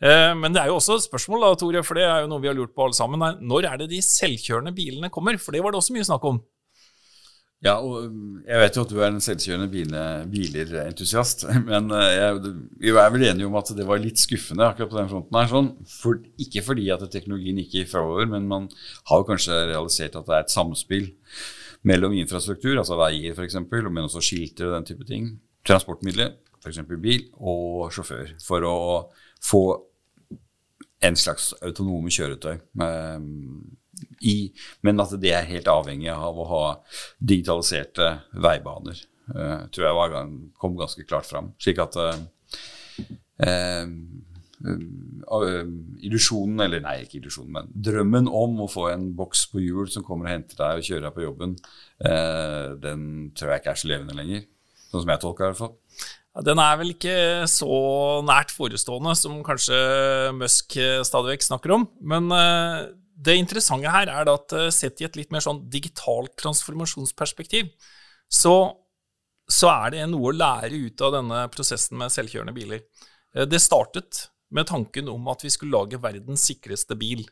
Eh, 0.01 0.31
men 0.39 0.55
det 0.55 0.63
er 0.63 0.73
jo 0.73 0.79
også 0.79 0.97
et 0.97 1.05
spørsmål, 1.05 1.45
da, 1.45 1.53
Tore, 1.61 1.85
for 1.85 1.99
det 1.99 2.07
er 2.09 2.25
jo 2.25 2.31
noe 2.33 2.41
vi 2.41 2.49
har 2.49 2.57
lurt 2.57 2.73
på 2.73 2.87
alle 2.87 2.97
sammen. 2.97 3.45
Når 3.45 3.69
er 3.69 3.83
det 3.83 3.91
de 3.93 4.01
selvkjørende 4.05 4.73
bilene 4.75 5.13
kommer? 5.13 5.37
For 5.41 5.53
det 5.53 5.61
var 5.65 5.75
det 5.75 5.83
også 5.83 5.95
mye 5.95 6.09
snakk 6.09 6.25
om. 6.31 6.41
Ja, 7.63 7.77
og 7.79 8.09
um, 8.11 8.41
jeg 8.45 8.59
vet 8.61 8.77
jo 8.77 8.83
at 8.83 8.91
du 8.91 8.97
er 8.99 9.09
en 9.09 9.23
selvkjørende 9.23 9.69
bilerentusiast, 10.29 11.45
men 11.69 11.87
uh, 11.93 12.03
jeg, 12.11 12.53
vi 12.83 12.91
er 12.91 13.13
vel 13.13 13.27
enige 13.29 13.47
om 13.47 13.55
at 13.57 13.71
det 13.77 13.87
var 13.87 14.01
litt 14.01 14.21
skuffende 14.21 14.67
akkurat 14.67 14.91
på 14.91 14.99
den 14.99 15.11
fronten 15.13 15.39
her. 15.39 15.49
Sånn. 15.49 15.71
For, 15.89 16.19
ikke 16.41 16.65
fordi 16.65 16.89
at 16.93 17.05
teknologien 17.13 17.61
ikke 17.63 17.81
gikk 17.81 17.93
framover, 17.93 18.27
men 18.35 18.49
man 18.51 18.67
har 19.09 19.23
jo 19.23 19.29
kanskje 19.31 19.61
realisert 19.71 20.19
at 20.19 20.27
det 20.27 20.35
er 20.37 20.45
et 20.45 20.53
samspill 20.53 21.09
mellom 21.85 22.15
infrastruktur, 22.17 22.75
altså 22.81 22.97
veier 22.99 23.37
f.eks., 23.37 23.59
men 23.69 24.05
også 24.05 24.23
skilter 24.25 24.69
og 24.69 24.77
den 24.77 24.87
type 24.89 25.07
ting, 25.07 25.33
transportmidler, 25.65 26.35
f.eks. 26.61 26.81
bil, 27.01 27.27
og 27.37 27.91
sjåfør, 27.93 28.35
for 28.41 28.65
å 28.65 28.77
få 29.45 29.65
en 31.05 31.17
slags 31.19 31.51
autonome 31.65 32.13
kjøretøy. 32.13 32.57
Um, 32.81 33.77
i, 34.25 34.51
men 34.85 34.99
at 35.03 35.13
det 35.21 35.31
er 35.35 35.49
helt 35.49 35.67
avhengig 35.71 36.11
av 36.13 36.37
å 36.39 36.47
ha 36.49 36.63
digitaliserte 37.19 38.07
veibaner. 38.33 38.97
Uh, 39.25 39.65
tror 39.73 39.87
jeg 39.87 39.97
var, 39.97 40.15
kom 40.61 40.75
ganske 40.77 41.05
klart 41.07 41.27
fram. 41.29 41.51
Slik 41.61 41.79
at 41.81 41.95
uh, 41.97 42.17
illusjonen, 46.05 46.59
eller 46.65 46.83
nei, 46.83 46.97
ikke 47.03 47.19
illusjonen, 47.19 47.53
men 47.57 47.71
drømmen 47.87 48.29
om 48.29 48.61
å 48.63 48.69
få 48.71 48.89
en 48.91 49.07
boks 49.17 49.47
på 49.51 49.63
hjul 49.63 49.89
som 49.91 50.05
kommer 50.05 50.29
og 50.29 50.33
henter 50.33 50.61
deg 50.61 50.79
og 50.79 50.87
kjører 50.87 51.07
deg 51.07 51.15
på 51.17 51.25
jobben, 51.25 51.55
den 52.81 53.01
tror 53.35 53.51
jeg 53.51 53.61
ikke 53.61 53.73
er 53.73 53.81
så 53.81 53.89
levende 53.91 54.17
lenger. 54.17 54.45
Sånn 54.87 55.03
som 55.03 55.11
jeg 55.11 55.21
tolker 55.21 55.43
det 55.43 55.49
i 55.49 55.51
hvert 55.51 55.63
fall. 55.65 55.75
Den 56.47 56.59
er 56.63 56.79
vel 56.79 56.93
ikke 56.95 57.17
så 57.51 57.75
nært 58.27 58.51
forestående 58.55 59.13
som 59.19 59.43
kanskje 59.45 59.77
Musk 60.39 60.77
stadig 61.07 61.35
vekk 61.35 61.45
snakker 61.49 61.75
om. 61.75 61.85
Men 61.99 62.31
det 63.15 63.37
interessante 63.39 63.91
her 63.91 64.11
er 64.11 64.31
at 64.31 64.55
eh, 64.55 64.71
sett 64.73 65.01
i 65.01 65.07
et 65.07 65.15
litt 65.19 65.31
mer 65.33 65.43
sånn 65.43 65.63
digitalt 65.71 66.35
transformasjonsperspektiv, 66.41 67.71
så, 68.31 68.55
så, 69.47 69.71
er 69.71 69.95
det 69.95 70.07
noe 70.11 70.31
å 70.31 70.35
lære 70.35 70.75
ut 70.87 71.03
av 71.05 71.15
denne 71.15 71.45
prosessen 71.53 71.99
med 72.01 72.13
selvkjørende 72.13 72.55
biler. 72.55 72.83
Eh, 73.35 73.47
det 73.47 73.63
startet 73.63 74.27
med 74.55 74.67
tanken 74.69 75.09
om 75.11 75.31
at 75.31 75.45
vi 75.45 75.51
skulle 75.53 75.75
lage 75.75 76.01
verdens 76.01 76.45
sikreste 76.49 76.97
bil. 76.99 77.23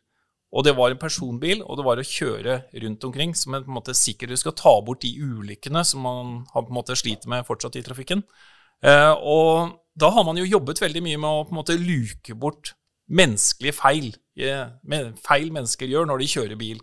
Og 0.53 0.65
det 0.67 0.75
var 0.77 0.93
en 0.93 1.01
personbil, 1.01 1.63
og 1.65 1.79
det 1.79 1.85
var 1.87 1.99
å 1.99 2.05
kjøre 2.05 2.57
rundt 2.83 3.05
omkring 3.07 3.33
som 3.37 3.55
en, 3.57 3.63
på 3.65 3.73
måte 3.73 3.95
sikker. 3.97 4.29
Du 4.29 4.37
skal 4.37 4.55
ta 4.57 4.75
bort 4.85 5.01
de 5.01 5.11
ulykkene 5.17 5.81
som 5.87 6.05
man 6.05 6.33
har, 6.53 6.61
på 6.61 6.69
en 6.69 6.77
måte 6.77 6.97
sliter 6.97 7.31
med 7.31 7.47
fortsatt 7.47 7.79
i 7.79 7.83
trafikken. 7.85 8.21
Eh, 8.85 9.11
og 9.17 9.73
da 9.97 10.11
har 10.13 10.25
man 10.27 10.37
jo 10.39 10.45
jobbet 10.47 10.81
veldig 10.83 11.03
mye 11.05 11.19
med 11.21 11.29
å 11.29 11.43
på 11.47 11.55
en 11.55 11.59
måte 11.59 11.79
luke 11.79 12.37
bort 12.37 12.75
menneskelige 13.11 13.75
feil 13.77 14.13
feil 15.23 15.51
mennesker 15.53 15.89
gjør 15.89 16.07
når 16.09 16.23
de 16.23 16.27
kjører 16.31 16.59
bil. 16.59 16.81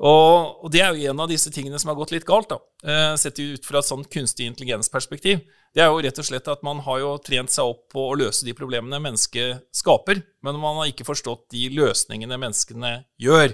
Og, 0.00 0.64
og, 0.64 0.68
det 0.72 0.80
er 0.80 0.94
jo 0.96 1.10
en 1.10 1.20
av 1.20 1.28
disse 1.28 1.50
tingene 1.52 1.78
som 1.78 1.90
har 1.90 1.96
gått 1.98 2.14
litt 2.14 2.24
galt, 2.24 2.48
da, 2.48 2.56
eh, 2.88 3.16
sett 3.20 3.36
ut 3.36 3.66
fra 3.68 3.82
et 3.82 3.88
sånn 3.88 4.06
kunstig 4.08 4.46
intelligens-perspektiv. 4.48 5.42
Det 5.76 5.82
er 5.84 5.90
jo 5.90 6.00
rett 6.00 6.20
og 6.22 6.24
slett 6.24 6.48
at 6.48 6.62
man 6.64 6.80
har 6.86 7.02
jo 7.02 7.10
trent 7.20 7.52
seg 7.52 7.68
opp 7.68 7.90
på 7.92 8.06
å 8.08 8.16
løse 8.16 8.46
de 8.46 8.54
problemene 8.56 9.02
mennesket 9.02 9.66
skaper, 9.76 10.22
men 10.40 10.60
man 10.62 10.80
har 10.80 10.88
ikke 10.88 11.04
forstått 11.04 11.50
de 11.52 11.68
løsningene 11.76 12.40
menneskene 12.40 12.94
gjør. 13.20 13.52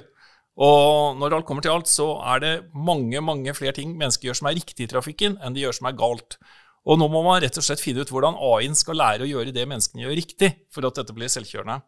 Og 0.62 1.18
når 1.18 1.34
alt 1.36 1.48
kommer 1.50 1.66
til 1.66 1.74
alt, 1.74 1.90
så 1.90 2.14
er 2.30 2.40
det 2.40 2.54
mange 2.72 3.20
mange 3.20 3.52
flere 3.58 3.74
ting 3.76 3.98
mennesker 3.98 4.30
gjør 4.30 4.38
som 4.38 4.48
er 4.48 4.56
riktig 4.60 4.86
i 4.86 4.92
trafikken, 4.94 5.40
enn 5.42 5.56
de 5.56 5.66
gjør 5.66 5.80
som 5.80 5.90
er 5.90 5.98
galt. 5.98 6.38
Og 6.86 7.00
nå 7.00 7.08
må 7.10 7.22
man 7.26 7.40
rett 7.42 7.58
og 7.58 7.66
slett 7.66 7.82
finne 7.82 8.04
ut 8.06 8.12
hvordan 8.14 8.38
AI-en 8.38 8.78
skal 8.78 8.98
lære 9.00 9.26
å 9.26 9.30
gjøre 9.30 9.54
det 9.54 9.66
menneskene 9.66 10.04
gjør 10.04 10.18
riktig, 10.20 10.52
for 10.70 10.86
at 10.86 11.00
dette 11.00 11.14
blir 11.16 11.30
selvkjørende. 11.32 11.80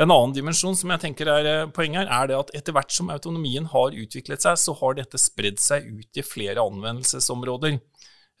En 0.00 0.08
annen 0.08 0.32
dimensjon 0.32 0.76
som 0.76 0.88
jeg 0.94 1.02
tenker 1.02 1.28
er 1.28 1.44
poenget 1.44 1.74
poeng 1.76 1.96
her, 2.00 2.08
er 2.08 2.30
det 2.30 2.38
at 2.38 2.52
etter 2.56 2.72
hvert 2.72 2.94
som 2.94 3.12
autonomien 3.12 3.66
har 3.68 3.92
utviklet 3.92 4.40
seg, 4.40 4.56
så 4.56 4.72
har 4.78 4.96
dette 4.96 5.20
spredd 5.20 5.60
seg 5.60 5.84
ut 5.84 6.16
i 6.16 6.24
flere 6.24 6.64
anvendelsesområder. 6.64 7.76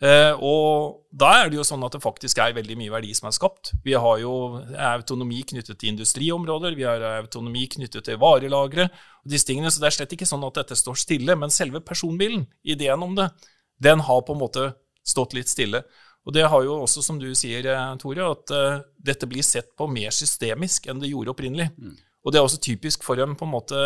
Eh, 0.02 0.32
og 0.42 1.04
da 1.14 1.28
er 1.42 1.50
det 1.50 1.60
jo 1.60 1.66
sånn 1.66 1.84
at 1.86 1.94
det 1.94 2.00
faktisk 2.02 2.40
er 2.42 2.56
veldig 2.56 2.74
mye 2.80 2.90
verdi 2.90 3.12
som 3.14 3.28
er 3.28 3.36
skapt. 3.36 3.74
Vi 3.84 3.92
har 3.92 4.16
jo 4.18 4.32
autonomi 4.72 5.44
knyttet 5.52 5.78
til 5.78 5.92
industriområder, 5.92 6.74
vi 6.74 6.88
har 6.88 7.04
autonomi 7.20 7.68
knyttet 7.76 8.08
til 8.08 8.18
varelagre 8.22 8.88
og 8.88 9.34
disse 9.34 9.46
tingene, 9.46 9.70
så 9.70 9.84
det 9.84 9.92
er 9.92 9.98
slett 10.00 10.16
ikke 10.16 10.26
sånn 10.26 10.48
at 10.48 10.56
dette 10.58 10.78
står 10.80 10.98
stille. 11.04 11.36
Men 11.38 11.52
selve 11.54 11.84
personbilen, 11.84 12.48
ideen 12.64 13.04
om 13.04 13.14
det, 13.18 13.28
den 13.82 14.02
har 14.08 14.24
på 14.24 14.34
en 14.34 14.42
måte 14.42 14.70
stått 15.04 15.36
litt 15.36 15.50
stille. 15.50 15.82
Og 16.22 16.34
det 16.36 16.46
har 16.46 16.62
jo 16.62 16.78
også, 16.84 17.02
som 17.02 17.18
du 17.18 17.32
sier, 17.34 17.66
eh, 17.66 17.94
Tore, 17.98 18.28
at 18.30 18.52
uh, 18.54 18.82
dette 19.02 19.26
blir 19.26 19.42
sett 19.42 19.72
på 19.78 19.88
mer 19.90 20.14
systemisk 20.14 20.86
enn 20.86 21.02
det 21.02 21.10
gjorde 21.10 21.34
opprinnelig. 21.34 21.72
Mm. 21.74 21.96
Og 22.22 22.30
det 22.30 22.38
er 22.38 22.46
også 22.46 22.60
typisk 22.62 23.02
for 23.02 23.18
en 23.18 23.34
på 23.34 23.48
en 23.48 23.50
måte 23.50 23.78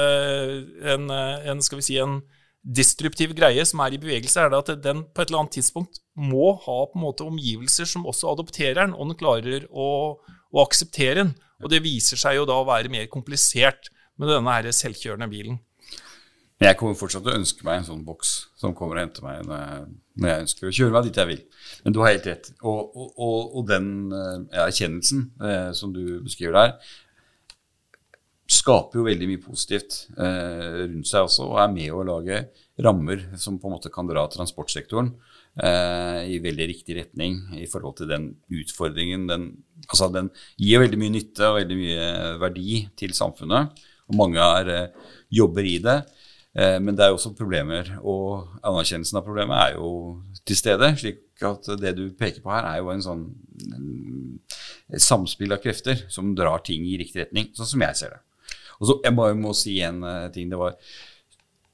en, 0.93 1.09
en 1.09 1.63
skal 1.65 1.81
vi 1.81 1.87
si, 1.87 1.95
en 1.97 2.19
destruktiv 2.67 3.33
greie 3.39 3.63
som 3.65 3.81
er 3.85 3.95
i 3.95 4.01
bevegelse, 4.03 4.43
er 4.43 4.51
det 4.53 4.59
at 4.59 4.83
den 4.85 5.05
på 5.15 5.23
et 5.23 5.31
eller 5.31 5.45
annet 5.45 5.57
tidspunkt 5.57 6.01
må 6.19 6.51
ha 6.65 6.79
på 6.91 6.99
en 6.99 7.05
måte 7.05 7.27
omgivelser 7.27 7.89
som 7.89 8.07
også 8.09 8.33
adopterer 8.35 8.83
den, 8.83 8.97
og 8.97 9.13
den 9.13 9.21
klarer 9.21 9.69
å, 9.71 9.89
å 10.21 10.65
akseptere 10.65 11.23
den. 11.23 11.35
Og 11.63 11.73
det 11.73 11.85
viser 11.85 12.21
seg 12.21 12.41
jo 12.41 12.49
da 12.49 12.59
å 12.61 12.67
være 12.69 12.93
mer 12.93 13.07
komplisert 13.13 13.89
med 14.21 14.33
denne 14.33 14.59
her 14.59 14.69
selvkjørende 14.75 15.31
bilen. 15.31 15.61
Men 16.57 16.71
jeg 16.71 16.79
kommer 16.81 16.97
fortsatt 16.97 17.25
til 17.27 17.35
å 17.35 17.39
ønske 17.41 17.67
meg 17.67 17.81
en 17.81 17.89
sånn 17.91 18.05
boks 18.07 18.31
som 18.57 18.75
kommer 18.77 18.97
og 18.97 19.03
henter 19.05 19.25
meg 19.27 19.43
når 19.45 20.29
jeg, 20.31 20.45
ønsker 20.47 20.69
å 20.69 20.77
kjøre 20.79 20.95
meg 20.95 21.09
dit 21.09 21.19
jeg 21.21 21.29
vil. 21.29 21.43
Men 21.85 21.97
du 21.97 21.99
har 22.01 22.15
helt 22.15 22.29
rett. 22.31 22.53
Og, 22.63 22.95
og, 22.97 23.11
og, 23.13 23.59
og 23.61 23.67
den 23.69 23.91
eh, 24.17 24.63
erkjennelsen 24.65 25.27
eh, 25.37 25.69
som 25.77 25.93
du 25.93 26.17
beskriver 26.25 26.57
der, 26.57 26.95
skaper 28.47 29.01
jo 29.01 29.07
veldig 29.09 29.29
mye 29.29 29.43
positivt 29.43 30.05
eh, 30.17 30.85
rundt 30.87 31.09
seg 31.09 31.27
også, 31.27 31.49
og 31.51 31.61
er 31.61 31.73
med 31.75 31.93
å 31.93 32.05
lage 32.07 32.45
rammer 32.83 33.25
som 33.41 33.59
på 33.59 33.69
en 33.69 33.75
måte 33.75 33.91
kan 33.93 34.07
dra 34.09 34.23
transportsektoren 34.31 35.11
eh, 35.63 36.21
i 36.31 36.39
veldig 36.45 36.69
riktig 36.71 36.97
retning 37.01 37.41
i 37.59 37.67
forhold 37.71 37.99
til 38.01 38.11
den 38.11 38.29
utfordringen. 38.55 39.27
Den, 39.31 39.49
altså 39.89 40.09
den 40.15 40.31
gir 40.63 40.85
veldig 40.85 41.01
mye 41.03 41.17
nytte 41.17 41.51
og 41.51 41.59
veldig 41.61 41.81
mye 41.81 42.07
verdi 42.43 42.85
til 42.99 43.17
samfunnet, 43.19 43.83
og 44.07 44.21
mange 44.21 44.53
er, 44.61 44.73
eh, 44.77 45.13
jobber 45.43 45.67
i 45.67 45.81
det. 45.83 46.01
Eh, 46.57 46.79
men 46.81 46.97
det 46.97 47.05
er 47.05 47.13
jo 47.13 47.19
også 47.19 47.35
problemer, 47.37 47.91
og 48.01 48.57
anerkjennelsen 48.65 49.19
av 49.21 49.27
problemet 49.27 49.57
er 49.61 49.75
jo 49.77 49.91
til 50.49 50.57
stede. 50.57 50.89
slik 50.97 51.43
at 51.45 51.69
det 51.81 51.93
du 51.99 52.07
peker 52.17 52.41
på 52.41 52.53
her, 52.53 52.65
er 52.65 52.81
jo 52.81 52.93
en 52.93 53.05
sånn 53.05 53.27
en, 53.77 54.39
samspill 55.03 55.53
av 55.53 55.61
krefter 55.61 56.07
som 56.13 56.33
drar 56.39 56.65
ting 56.65 56.87
i 56.89 56.97
riktig 56.97 57.27
retning, 57.27 57.51
sånn 57.57 57.69
som 57.75 57.85
jeg 57.85 57.99
ser 57.99 58.17
det. 58.17 58.23
Og 58.81 58.89
så 58.89 59.01
Jeg 59.05 59.17
bare 59.17 59.37
må 59.37 59.53
si 59.57 59.81
en 59.81 60.03
uh, 60.05 60.29
ting. 60.33 60.49
det 60.51 60.59
var 60.61 60.77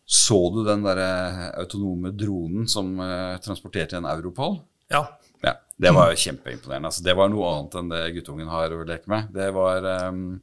Så 0.06 0.38
du 0.54 0.64
den 0.64 0.82
der 0.82 0.98
uh, 0.98 1.58
autonome 1.62 2.10
dronen 2.10 2.68
som 2.68 2.98
uh, 2.98 3.38
transporterte 3.38 3.96
en 3.96 4.06
Europol? 4.06 4.60
Ja. 4.90 5.18
ja. 5.42 5.56
Det 5.76 5.90
var 5.90 6.14
kjempeimponerende. 6.14 6.88
Altså, 6.88 7.02
det 7.02 7.14
var 7.18 7.28
noe 7.28 7.50
annet 7.50 7.74
enn 7.74 7.90
det 7.90 8.02
guttungen 8.18 8.50
har 8.50 8.74
å 8.74 8.84
leke 8.86 9.10
med. 9.10 9.30
Det 9.34 9.50
var 9.54 9.82
um, 10.10 10.40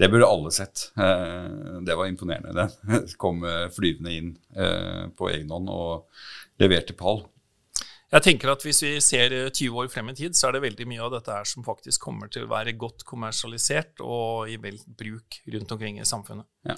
det 0.00 0.08
burde 0.12 0.28
alle 0.28 0.50
sett. 0.54 0.88
Det 0.94 1.96
var 1.98 2.08
imponerende. 2.08 2.68
Den 2.88 3.10
kom 3.20 3.44
flyvende 3.74 4.14
inn 4.16 4.30
på 5.18 5.28
egen 5.32 5.52
hånd 5.52 5.68
og 5.72 6.08
leverte 6.62 6.96
pall. 6.96 7.24
Jeg 8.12 8.24
tenker 8.26 8.52
at 8.52 8.64
Hvis 8.64 8.82
vi 8.84 8.96
ser 9.00 9.32
20 9.32 9.66
eh, 9.66 9.76
år 9.80 9.92
frem 9.92 10.10
i 10.12 10.16
tid, 10.16 10.36
så 10.36 10.48
er 10.48 10.56
det 10.56 10.66
veldig 10.66 10.86
mye 10.90 11.04
av 11.04 11.14
dette 11.14 11.32
her 11.32 11.48
som 11.48 11.64
faktisk 11.64 12.02
kommer 12.04 12.28
til 12.32 12.44
å 12.44 12.50
være 12.50 12.76
godt 12.76 13.06
kommersialisert 13.08 14.02
og 14.04 14.50
i 14.52 14.58
vel 14.60 14.76
bruk 14.84 15.40
rundt 15.54 15.72
omkring 15.72 16.00
i 16.00 16.08
samfunnet. 16.08 16.48
Ja. 16.68 16.76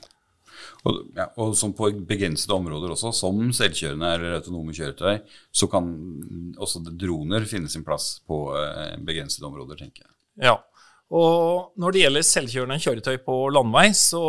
Og, 0.86 1.00
ja, 1.16 1.26
og 1.42 1.56
som 1.58 1.72
på 1.74 1.88
begrensede 2.06 2.54
områder 2.54 2.92
også, 2.94 3.10
som 3.18 3.40
selvkjørende 3.56 4.12
eller 4.14 4.36
autonome 4.36 4.74
kjøretøy, 4.76 5.24
så 5.50 5.66
kan 5.72 5.88
også 6.54 6.84
droner 6.86 7.48
finne 7.50 7.72
sin 7.72 7.82
plass 7.86 8.20
på 8.28 8.44
eh, 8.60 8.94
begrensede 9.02 9.48
områder, 9.50 9.80
tenker 9.82 10.06
jeg. 10.06 10.12
Ja, 10.46 10.54
og 11.12 11.74
når 11.80 11.92
det 11.92 12.04
gjelder 12.04 12.26
selvkjørende 12.26 12.80
kjøretøy 12.80 13.18
på 13.26 13.40
landvei, 13.52 13.88
så 13.96 14.22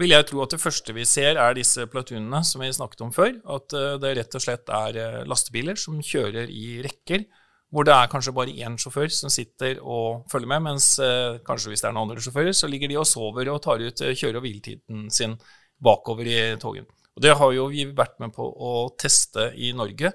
vil 0.00 0.14
jeg 0.14 0.26
tro 0.28 0.42
at 0.42 0.54
det 0.54 0.62
første 0.62 0.94
vi 0.94 1.06
ser, 1.06 1.38
er 1.38 1.56
disse 1.56 1.86
platunene 1.90 2.40
som 2.46 2.62
vi 2.62 2.72
snakket 2.74 3.04
om 3.06 3.12
før. 3.14 3.32
At 3.56 3.74
eh, 3.76 3.94
det 4.02 4.14
rett 4.18 4.36
og 4.38 4.42
slett 4.42 4.70
er 4.74 5.00
eh, 5.00 5.22
lastebiler 5.30 5.78
som 5.78 6.00
kjører 6.02 6.50
i 6.50 6.80
rekker, 6.84 7.26
hvor 7.74 7.86
det 7.86 7.94
er 7.94 8.10
kanskje 8.10 8.34
bare 8.34 8.54
én 8.54 8.76
sjåfør 8.78 9.10
som 9.10 9.32
sitter 9.32 9.80
og 9.82 10.26
følger 10.30 10.50
med, 10.50 10.64
mens 10.68 10.92
eh, 11.02 11.40
kanskje 11.46 11.72
hvis 11.72 11.82
det 11.82 11.90
er 11.90 11.96
noen 11.96 12.08
andre 12.08 12.24
sjåfører, 12.24 12.54
så 12.54 12.70
ligger 12.70 12.90
de 12.90 12.98
og 13.00 13.08
sover 13.10 13.50
og 13.50 13.62
tar 13.64 13.82
ut 13.82 14.04
kjøre- 14.04 14.38
og 14.38 14.46
hviletiden 14.46 15.08
sin 15.14 15.38
bakover 15.82 16.30
i 16.30 16.38
togen. 16.62 16.86
Og 17.14 17.22
Det 17.22 17.34
har 17.38 17.52
jo 17.54 17.68
vi 17.70 17.86
vært 17.94 18.18
med 18.22 18.34
på 18.34 18.46
å 18.46 18.88
teste 18.98 19.52
i 19.54 19.72
Norge, 19.76 20.10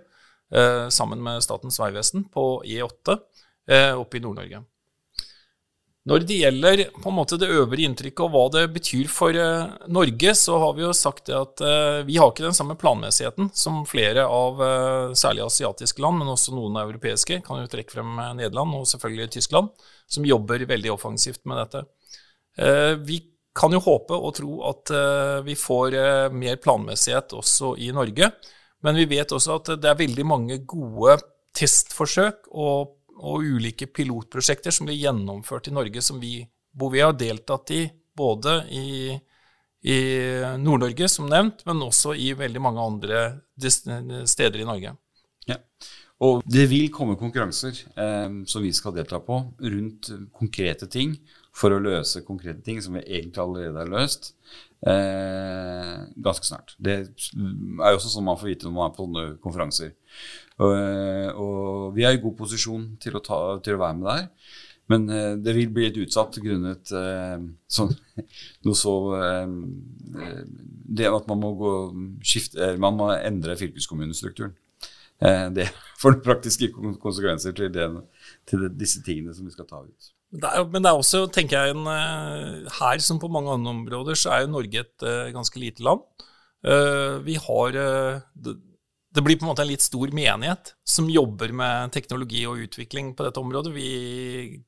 sammen 0.90 1.20
med 1.22 1.44
Statens 1.46 1.78
vegvesen, 1.78 2.24
på 2.34 2.64
E8 2.66 3.16
oppe 4.02 4.18
i 4.18 4.22
Nord-Norge. 4.24 4.64
Når 6.10 6.24
det 6.26 6.38
gjelder 6.40 6.82
på 7.04 7.12
en 7.12 7.16
måte 7.20 7.38
det 7.38 7.52
øvrige 7.54 7.86
inntrykket 7.86 8.24
og 8.26 8.32
hva 8.34 8.42
det 8.56 8.64
betyr 8.74 9.10
for 9.14 9.36
uh, 9.38 9.76
Norge, 9.94 10.34
så 10.38 10.58
har 10.58 10.74
vi 10.74 10.82
jo 10.82 10.94
sagt 10.98 11.30
at 11.30 11.62
uh, 11.62 12.02
vi 12.08 12.18
har 12.18 12.32
ikke 12.32 12.48
den 12.48 12.58
samme 12.58 12.74
planmessigheten 12.82 13.52
som 13.54 13.84
flere 13.86 14.24
av 14.26 14.58
uh, 14.58 15.14
særlig 15.14 15.46
asiatiske 15.46 16.02
land, 16.02 16.18
men 16.18 16.32
også 16.34 16.56
noen 16.56 16.80
europeiske. 16.82 17.42
Kan 17.46 17.62
jo 17.62 17.70
trekke 17.70 17.94
frem 17.94 18.18
Nederland 18.40 18.74
og 18.80 18.88
selvfølgelig 18.90 19.30
Tyskland, 19.38 19.70
som 20.10 20.26
jobber 20.26 20.66
veldig 20.70 20.96
offensivt 20.96 21.44
med 21.46 21.62
dette. 21.62 21.86
vi 23.06 23.20
kan 23.56 23.72
jo 23.72 23.80
håpe 23.80 24.18
og 24.18 24.34
tro 24.36 24.56
at 24.68 24.92
vi 25.46 25.54
får 25.56 25.96
mer 26.34 26.58
planmessighet 26.60 27.36
også 27.38 27.76
i 27.78 27.92
Norge, 27.96 28.32
men 28.84 28.98
vi 28.98 29.06
vet 29.14 29.32
også 29.32 29.60
at 29.60 29.72
det 29.82 29.90
er 29.90 30.02
veldig 30.02 30.26
mange 30.26 30.58
gode 30.68 31.20
testforsøk 31.56 32.50
og 32.52 32.99
og 33.20 33.44
ulike 33.44 33.90
pilotprosjekter 33.92 34.74
som 34.74 34.88
blir 34.90 35.00
gjennomført 35.00 35.70
i 35.70 35.76
Norge, 35.76 36.04
som 36.06 36.20
vi, 36.22 36.42
hvor 36.76 36.94
vi 36.94 37.04
har 37.04 37.18
deltatt 37.18 37.74
i 37.76 37.84
både 38.20 38.56
i, 38.76 39.14
i 39.88 40.00
Nord-Norge, 40.60 41.08
som 41.12 41.30
nevnt, 41.32 41.64
men 41.68 41.86
også 41.86 42.16
i 42.16 42.34
veldig 42.38 42.64
mange 42.64 42.84
andre 42.84 43.24
steder 44.28 44.60
i 44.60 44.68
Norge. 44.68 44.96
Ja. 45.50 45.60
Og 46.20 46.42
det 46.52 46.66
vil 46.68 46.90
komme 46.92 47.16
konkurranser 47.20 47.78
eh, 47.96 48.32
som 48.50 48.64
vi 48.64 48.74
skal 48.76 48.96
delta 48.98 49.22
på, 49.24 49.38
rundt 49.64 50.10
konkrete 50.36 50.90
ting 50.92 51.16
for 51.56 51.72
å 51.72 51.80
løse 51.84 52.26
konkrete 52.28 52.60
ting 52.66 52.82
som 52.84 52.98
vi 52.98 53.06
egentlig 53.06 53.40
allerede 53.44 53.80
har 53.80 53.92
løst, 53.92 54.34
eh, 54.88 55.96
ganske 56.20 56.50
snart. 56.50 56.76
Det 56.78 56.98
er 57.00 57.08
jo 57.08 57.96
også 57.96 58.12
sånn 58.12 58.28
man 58.28 58.40
får 58.40 58.52
vite 58.52 58.68
når 58.68 58.76
man 58.76 58.92
er 58.92 58.98
på 58.98 59.08
sånne 59.08 59.26
konferanser. 59.44 59.96
Og, 60.60 60.74
og, 61.40 61.94
vi 61.96 62.04
er 62.04 62.18
i 62.18 62.22
god 62.22 62.36
posisjon 62.40 62.90
til 63.02 63.16
å, 63.16 63.24
ta, 63.24 63.40
til 63.64 63.78
å 63.78 63.84
være 63.84 64.00
med 64.00 64.10
der. 64.10 64.26
Men 64.90 65.06
eh, 65.14 65.34
det 65.38 65.54
vil 65.56 65.74
bli 65.74 65.88
litt 65.88 66.00
utsatt 66.02 66.40
grunnet 66.42 66.92
eh, 66.98 67.38
sånn, 67.70 67.92
noe 68.66 68.78
så 68.78 68.96
eh, 69.20 69.52
Det 71.00 71.10
at 71.10 71.28
man 71.30 71.44
må, 71.44 71.54
gå, 71.60 71.74
skifte, 72.26 72.74
man 72.82 72.98
må 72.98 73.12
endre 73.16 73.58
fylkeskommunestrukturen. 73.60 74.56
Eh, 75.22 75.48
det 75.56 75.68
får 76.02 76.22
praktiske 76.26 76.72
konsekvenser 77.02 77.54
til, 77.58 77.70
det, 77.76 77.90
til, 78.50 78.66
disse 78.74 79.04
tingene 79.06 79.36
som 79.36 79.48
vi 79.48 79.54
skal 79.56 79.70
ta 79.70 79.84
ut. 79.86 80.16
Det 80.30 80.46
er, 80.46 80.66
men 80.70 80.84
det 80.86 80.90
er 80.92 80.98
også, 80.98 81.24
tenker 81.34 81.58
jeg, 81.58 81.78
en, 81.78 81.86
eh, 81.90 82.74
her 82.82 83.06
som 83.06 83.22
på 83.22 83.32
mange 83.34 83.54
andre 83.54 83.78
områder, 83.78 84.18
så 84.18 84.34
er 84.34 84.44
jo 84.44 84.56
Norge 84.58 84.84
et 84.86 85.08
ganske 85.34 85.62
lite 85.62 85.86
land. 85.86 86.04
Vi 87.24 87.38
har 87.40 87.76
det, 89.16 89.24
blir 89.26 89.38
på 89.40 89.46
en 89.46 89.52
måte 89.52 89.64
en 89.66 89.72
litt 89.72 89.84
stor 89.84 90.12
menighet 90.16 90.74
som 90.88 91.10
jobber 91.10 91.54
med 91.56 91.94
teknologi 91.96 92.44
og 92.50 92.64
utvikling 92.66 93.14
på 93.18 93.26
dette 93.26 93.42
området. 93.42 93.74
Vi 93.76 93.92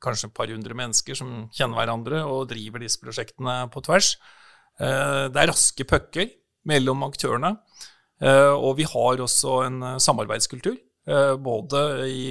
kanskje 0.01 0.29
et 0.29 0.37
par 0.37 0.51
hundre 0.51 0.77
mennesker 0.77 1.17
som 1.17 1.47
kjenner 1.53 1.81
hverandre 1.81 2.23
og 2.25 2.49
driver 2.51 2.83
disse 2.83 3.01
prosjektene 3.01 3.63
på 3.73 3.83
tvers. 3.85 4.15
det 4.81 5.37
er 5.37 5.51
raske 5.51 5.85
pucker 5.85 6.31
mellom 6.65 7.03
aktørene. 7.05 7.55
og 8.57 8.77
vi 8.77 8.85
har 8.89 9.21
også 9.21 9.59
en 9.67 9.83
samarbeidskultur 10.01 10.77
Eh, 11.09 11.35
både 11.41 11.79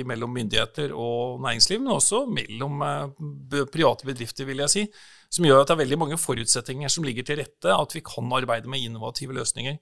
mellom 0.06 0.30
myndigheter 0.30 0.92
og 0.94 1.40
næringsliv, 1.42 1.80
men 1.82 1.96
også 1.96 2.22
mellom 2.30 2.82
eh, 2.86 3.64
private 3.72 4.06
bedrifter, 4.06 4.46
vil 4.46 4.62
jeg 4.62 4.70
si. 4.70 4.84
Som 5.30 5.46
gjør 5.46 5.62
at 5.62 5.70
det 5.70 5.74
er 5.74 5.80
veldig 5.82 5.98
mange 5.98 6.18
forutsetninger 6.18 6.92
som 6.92 7.06
ligger 7.06 7.26
til 7.26 7.40
rette, 7.42 7.74
at 7.74 7.94
vi 7.94 8.02
kan 8.06 8.30
arbeide 8.32 8.70
med 8.70 8.84
innovative 8.86 9.34
løsninger. 9.34 9.80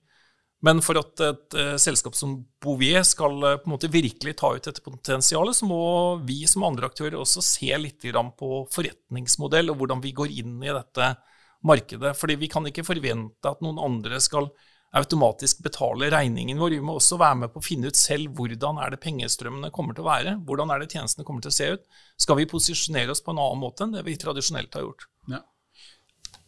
Men 0.65 0.81
for 0.83 0.99
at 0.99 1.21
et 1.23 1.55
uh, 1.55 1.75
selskap 1.79 2.17
som 2.19 2.35
Bouvier 2.59 3.05
skal 3.07 3.35
uh, 3.45 3.57
på 3.61 3.69
en 3.69 3.75
måte 3.77 3.91
virkelig 3.91 4.35
ta 4.41 4.51
ut 4.55 4.65
dette 4.65 4.83
potensialet, 4.83 5.55
så 5.55 5.67
må 5.69 5.81
vi 6.27 6.41
som 6.51 6.65
andre 6.67 6.89
aktører 6.89 7.15
også 7.19 7.43
se 7.45 7.71
litt 7.79 8.03
på 8.03 8.49
forretningsmodell 8.73 9.71
og 9.71 9.79
hvordan 9.79 10.03
vi 10.03 10.15
går 10.15 10.33
inn 10.41 10.57
i 10.63 10.73
dette 10.73 11.13
markedet. 11.63 12.11
Fordi 12.17 12.35
vi 12.41 12.51
kan 12.51 12.67
ikke 12.67 12.87
forvente 12.87 13.47
at 13.47 13.63
noen 13.63 13.79
andre 13.79 14.19
skal 14.23 14.51
automatisk 14.99 15.61
betale 15.63 16.09
regningen 16.09 16.59
vår. 16.59 16.75
Vi 16.75 16.85
må 16.85 16.95
også 16.97 17.19
være 17.21 17.43
med 17.43 17.53
på 17.53 17.61
å 17.61 17.65
finne 17.65 17.91
ut 17.91 17.99
selv 17.99 18.33
hvordan 18.37 18.81
er 18.81 18.93
det 18.93 19.01
pengestrømmene 19.03 19.71
kommer 19.75 19.95
til 19.95 20.05
å 20.05 20.09
være. 20.09 20.35
Hvordan 20.47 20.73
er 20.73 20.81
det 20.81 20.89
tjenestene 20.93 21.27
kommer 21.27 21.45
til 21.45 21.53
å 21.53 21.57
se 21.59 21.69
ut. 21.77 21.85
Skal 22.19 22.39
vi 22.39 22.49
posisjonere 22.49 23.13
oss 23.13 23.23
på 23.23 23.35
en 23.35 23.41
annen 23.43 23.61
måte 23.61 23.85
enn 23.85 23.93
det 23.95 24.05
vi 24.07 24.17
tradisjonelt 24.19 24.75
har 24.75 24.87
gjort. 24.87 25.07
Ja. 25.29 25.43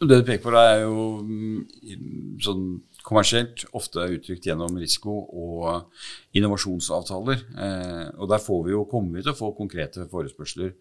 Det 0.02 0.18
du 0.18 0.26
peker 0.26 0.48
på, 0.48 0.54
er 0.58 0.80
jo 0.82 1.04
mm, 1.22 2.38
sånn 2.42 2.64
kommersielt 3.08 3.66
ofte 3.78 4.04
uttrykt 4.16 4.46
gjennom 4.48 4.78
risiko 4.80 5.16
og 5.28 6.38
innovasjonsavtaler. 6.38 7.44
Eh, 7.66 8.06
og 8.18 8.30
der 8.32 8.44
får 8.44 8.62
vi 8.68 8.76
jo, 8.76 8.86
kommer 8.90 9.18
vi 9.18 9.26
til 9.26 9.34
å 9.34 9.40
få 9.40 9.52
konkrete 9.58 10.08
forespørsler 10.12 10.76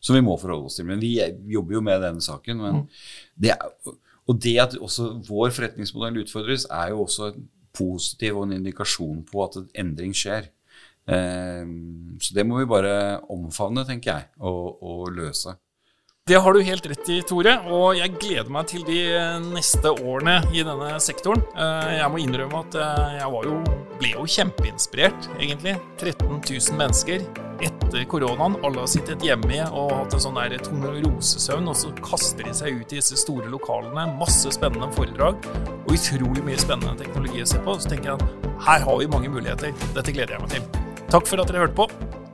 som 0.00 0.16
vi 0.16 0.24
må 0.24 0.36
forholde 0.40 0.70
oss 0.70 0.78
til. 0.78 0.88
Men 0.88 1.02
vi 1.02 1.14
jobber 1.52 1.78
jo 1.78 1.84
med 1.84 2.02
denne 2.04 2.24
saken. 2.24 2.62
men 2.62 2.82
mm. 2.82 2.84
det 3.44 3.54
er 3.56 3.96
og 4.26 4.42
det 4.42 4.56
at 4.58 4.74
også 4.82 5.20
vår 5.28 5.52
forretningsmodell 5.54 6.24
utfordres, 6.24 6.66
er 6.70 6.90
jo 6.90 7.04
også 7.04 7.30
en 7.30 7.48
positiv 7.76 8.40
og 8.40 8.46
en 8.46 8.56
indikasjon 8.58 9.22
på 9.28 9.44
at 9.44 9.60
en 9.60 9.68
endring 9.84 10.14
skjer. 10.16 10.48
Um, 11.06 12.16
så 12.18 12.34
det 12.34 12.46
må 12.46 12.58
vi 12.58 12.66
bare 12.66 13.20
omfavne, 13.30 13.84
tenker 13.86 14.12
jeg, 14.12 14.28
og, 14.42 14.82
og 14.82 15.12
løse. 15.14 15.54
Det 16.26 16.34
har 16.36 16.52
du 16.52 16.62
helt 16.62 16.86
rett 16.90 17.08
i, 17.14 17.20
Tore, 17.22 17.52
og 17.70 17.92
jeg 17.94 18.16
gleder 18.18 18.48
meg 18.50 18.66
til 18.66 18.82
de 18.82 18.96
neste 19.46 19.92
årene 19.94 20.40
i 20.50 20.64
denne 20.66 20.96
sektoren. 20.98 21.44
Eh, 21.54 21.92
jeg 22.00 22.08
må 22.10 22.18
innrømme 22.18 22.64
at 22.64 22.78
eh, 22.82 23.12
jeg 23.20 23.44
jo, 23.46 23.60
ble 24.00 24.10
jo 24.10 24.24
kjempeinspirert, 24.34 25.28
egentlig. 25.36 25.76
13 26.02 26.26
000 26.32 26.80
mennesker 26.80 27.22
etter 27.62 28.08
koronaen. 28.10 28.58
Alle 28.66 28.82
har 28.82 28.90
sittet 28.90 29.22
hjemme 29.22 29.60
og 29.68 29.94
hatt 30.00 30.18
en 30.18 30.26
sånn 30.26 30.42
der 30.42 30.58
tornerosesøvn, 30.66 31.70
og 31.70 31.78
så 31.78 31.94
kaster 32.02 32.50
de 32.50 32.58
seg 32.58 32.82
ut 32.82 32.96
i 32.96 32.98
disse 32.98 33.22
store 33.22 33.46
lokalene. 33.54 34.08
Masse 34.18 34.50
spennende 34.58 34.90
foredrag 34.98 35.46
og 35.54 35.94
utrolig 35.94 36.42
mye 36.42 36.58
spennende 36.58 36.98
teknologi 37.06 37.46
å 37.46 37.50
se 37.54 37.62
på. 37.62 37.78
Så 37.78 37.94
tenker 37.94 38.16
jeg 38.16 38.18
at 38.18 38.52
her 38.66 38.90
har 38.90 38.98
vi 38.98 39.12
mange 39.14 39.30
muligheter. 39.30 39.78
Dette 39.94 40.10
gleder 40.10 40.40
jeg 40.40 40.48
meg 40.48 40.56
til. 40.58 41.02
Takk 41.06 41.30
for 41.30 41.38
at 41.38 41.54
dere 41.54 41.68
hørte 41.68 41.84
på. 41.86 42.25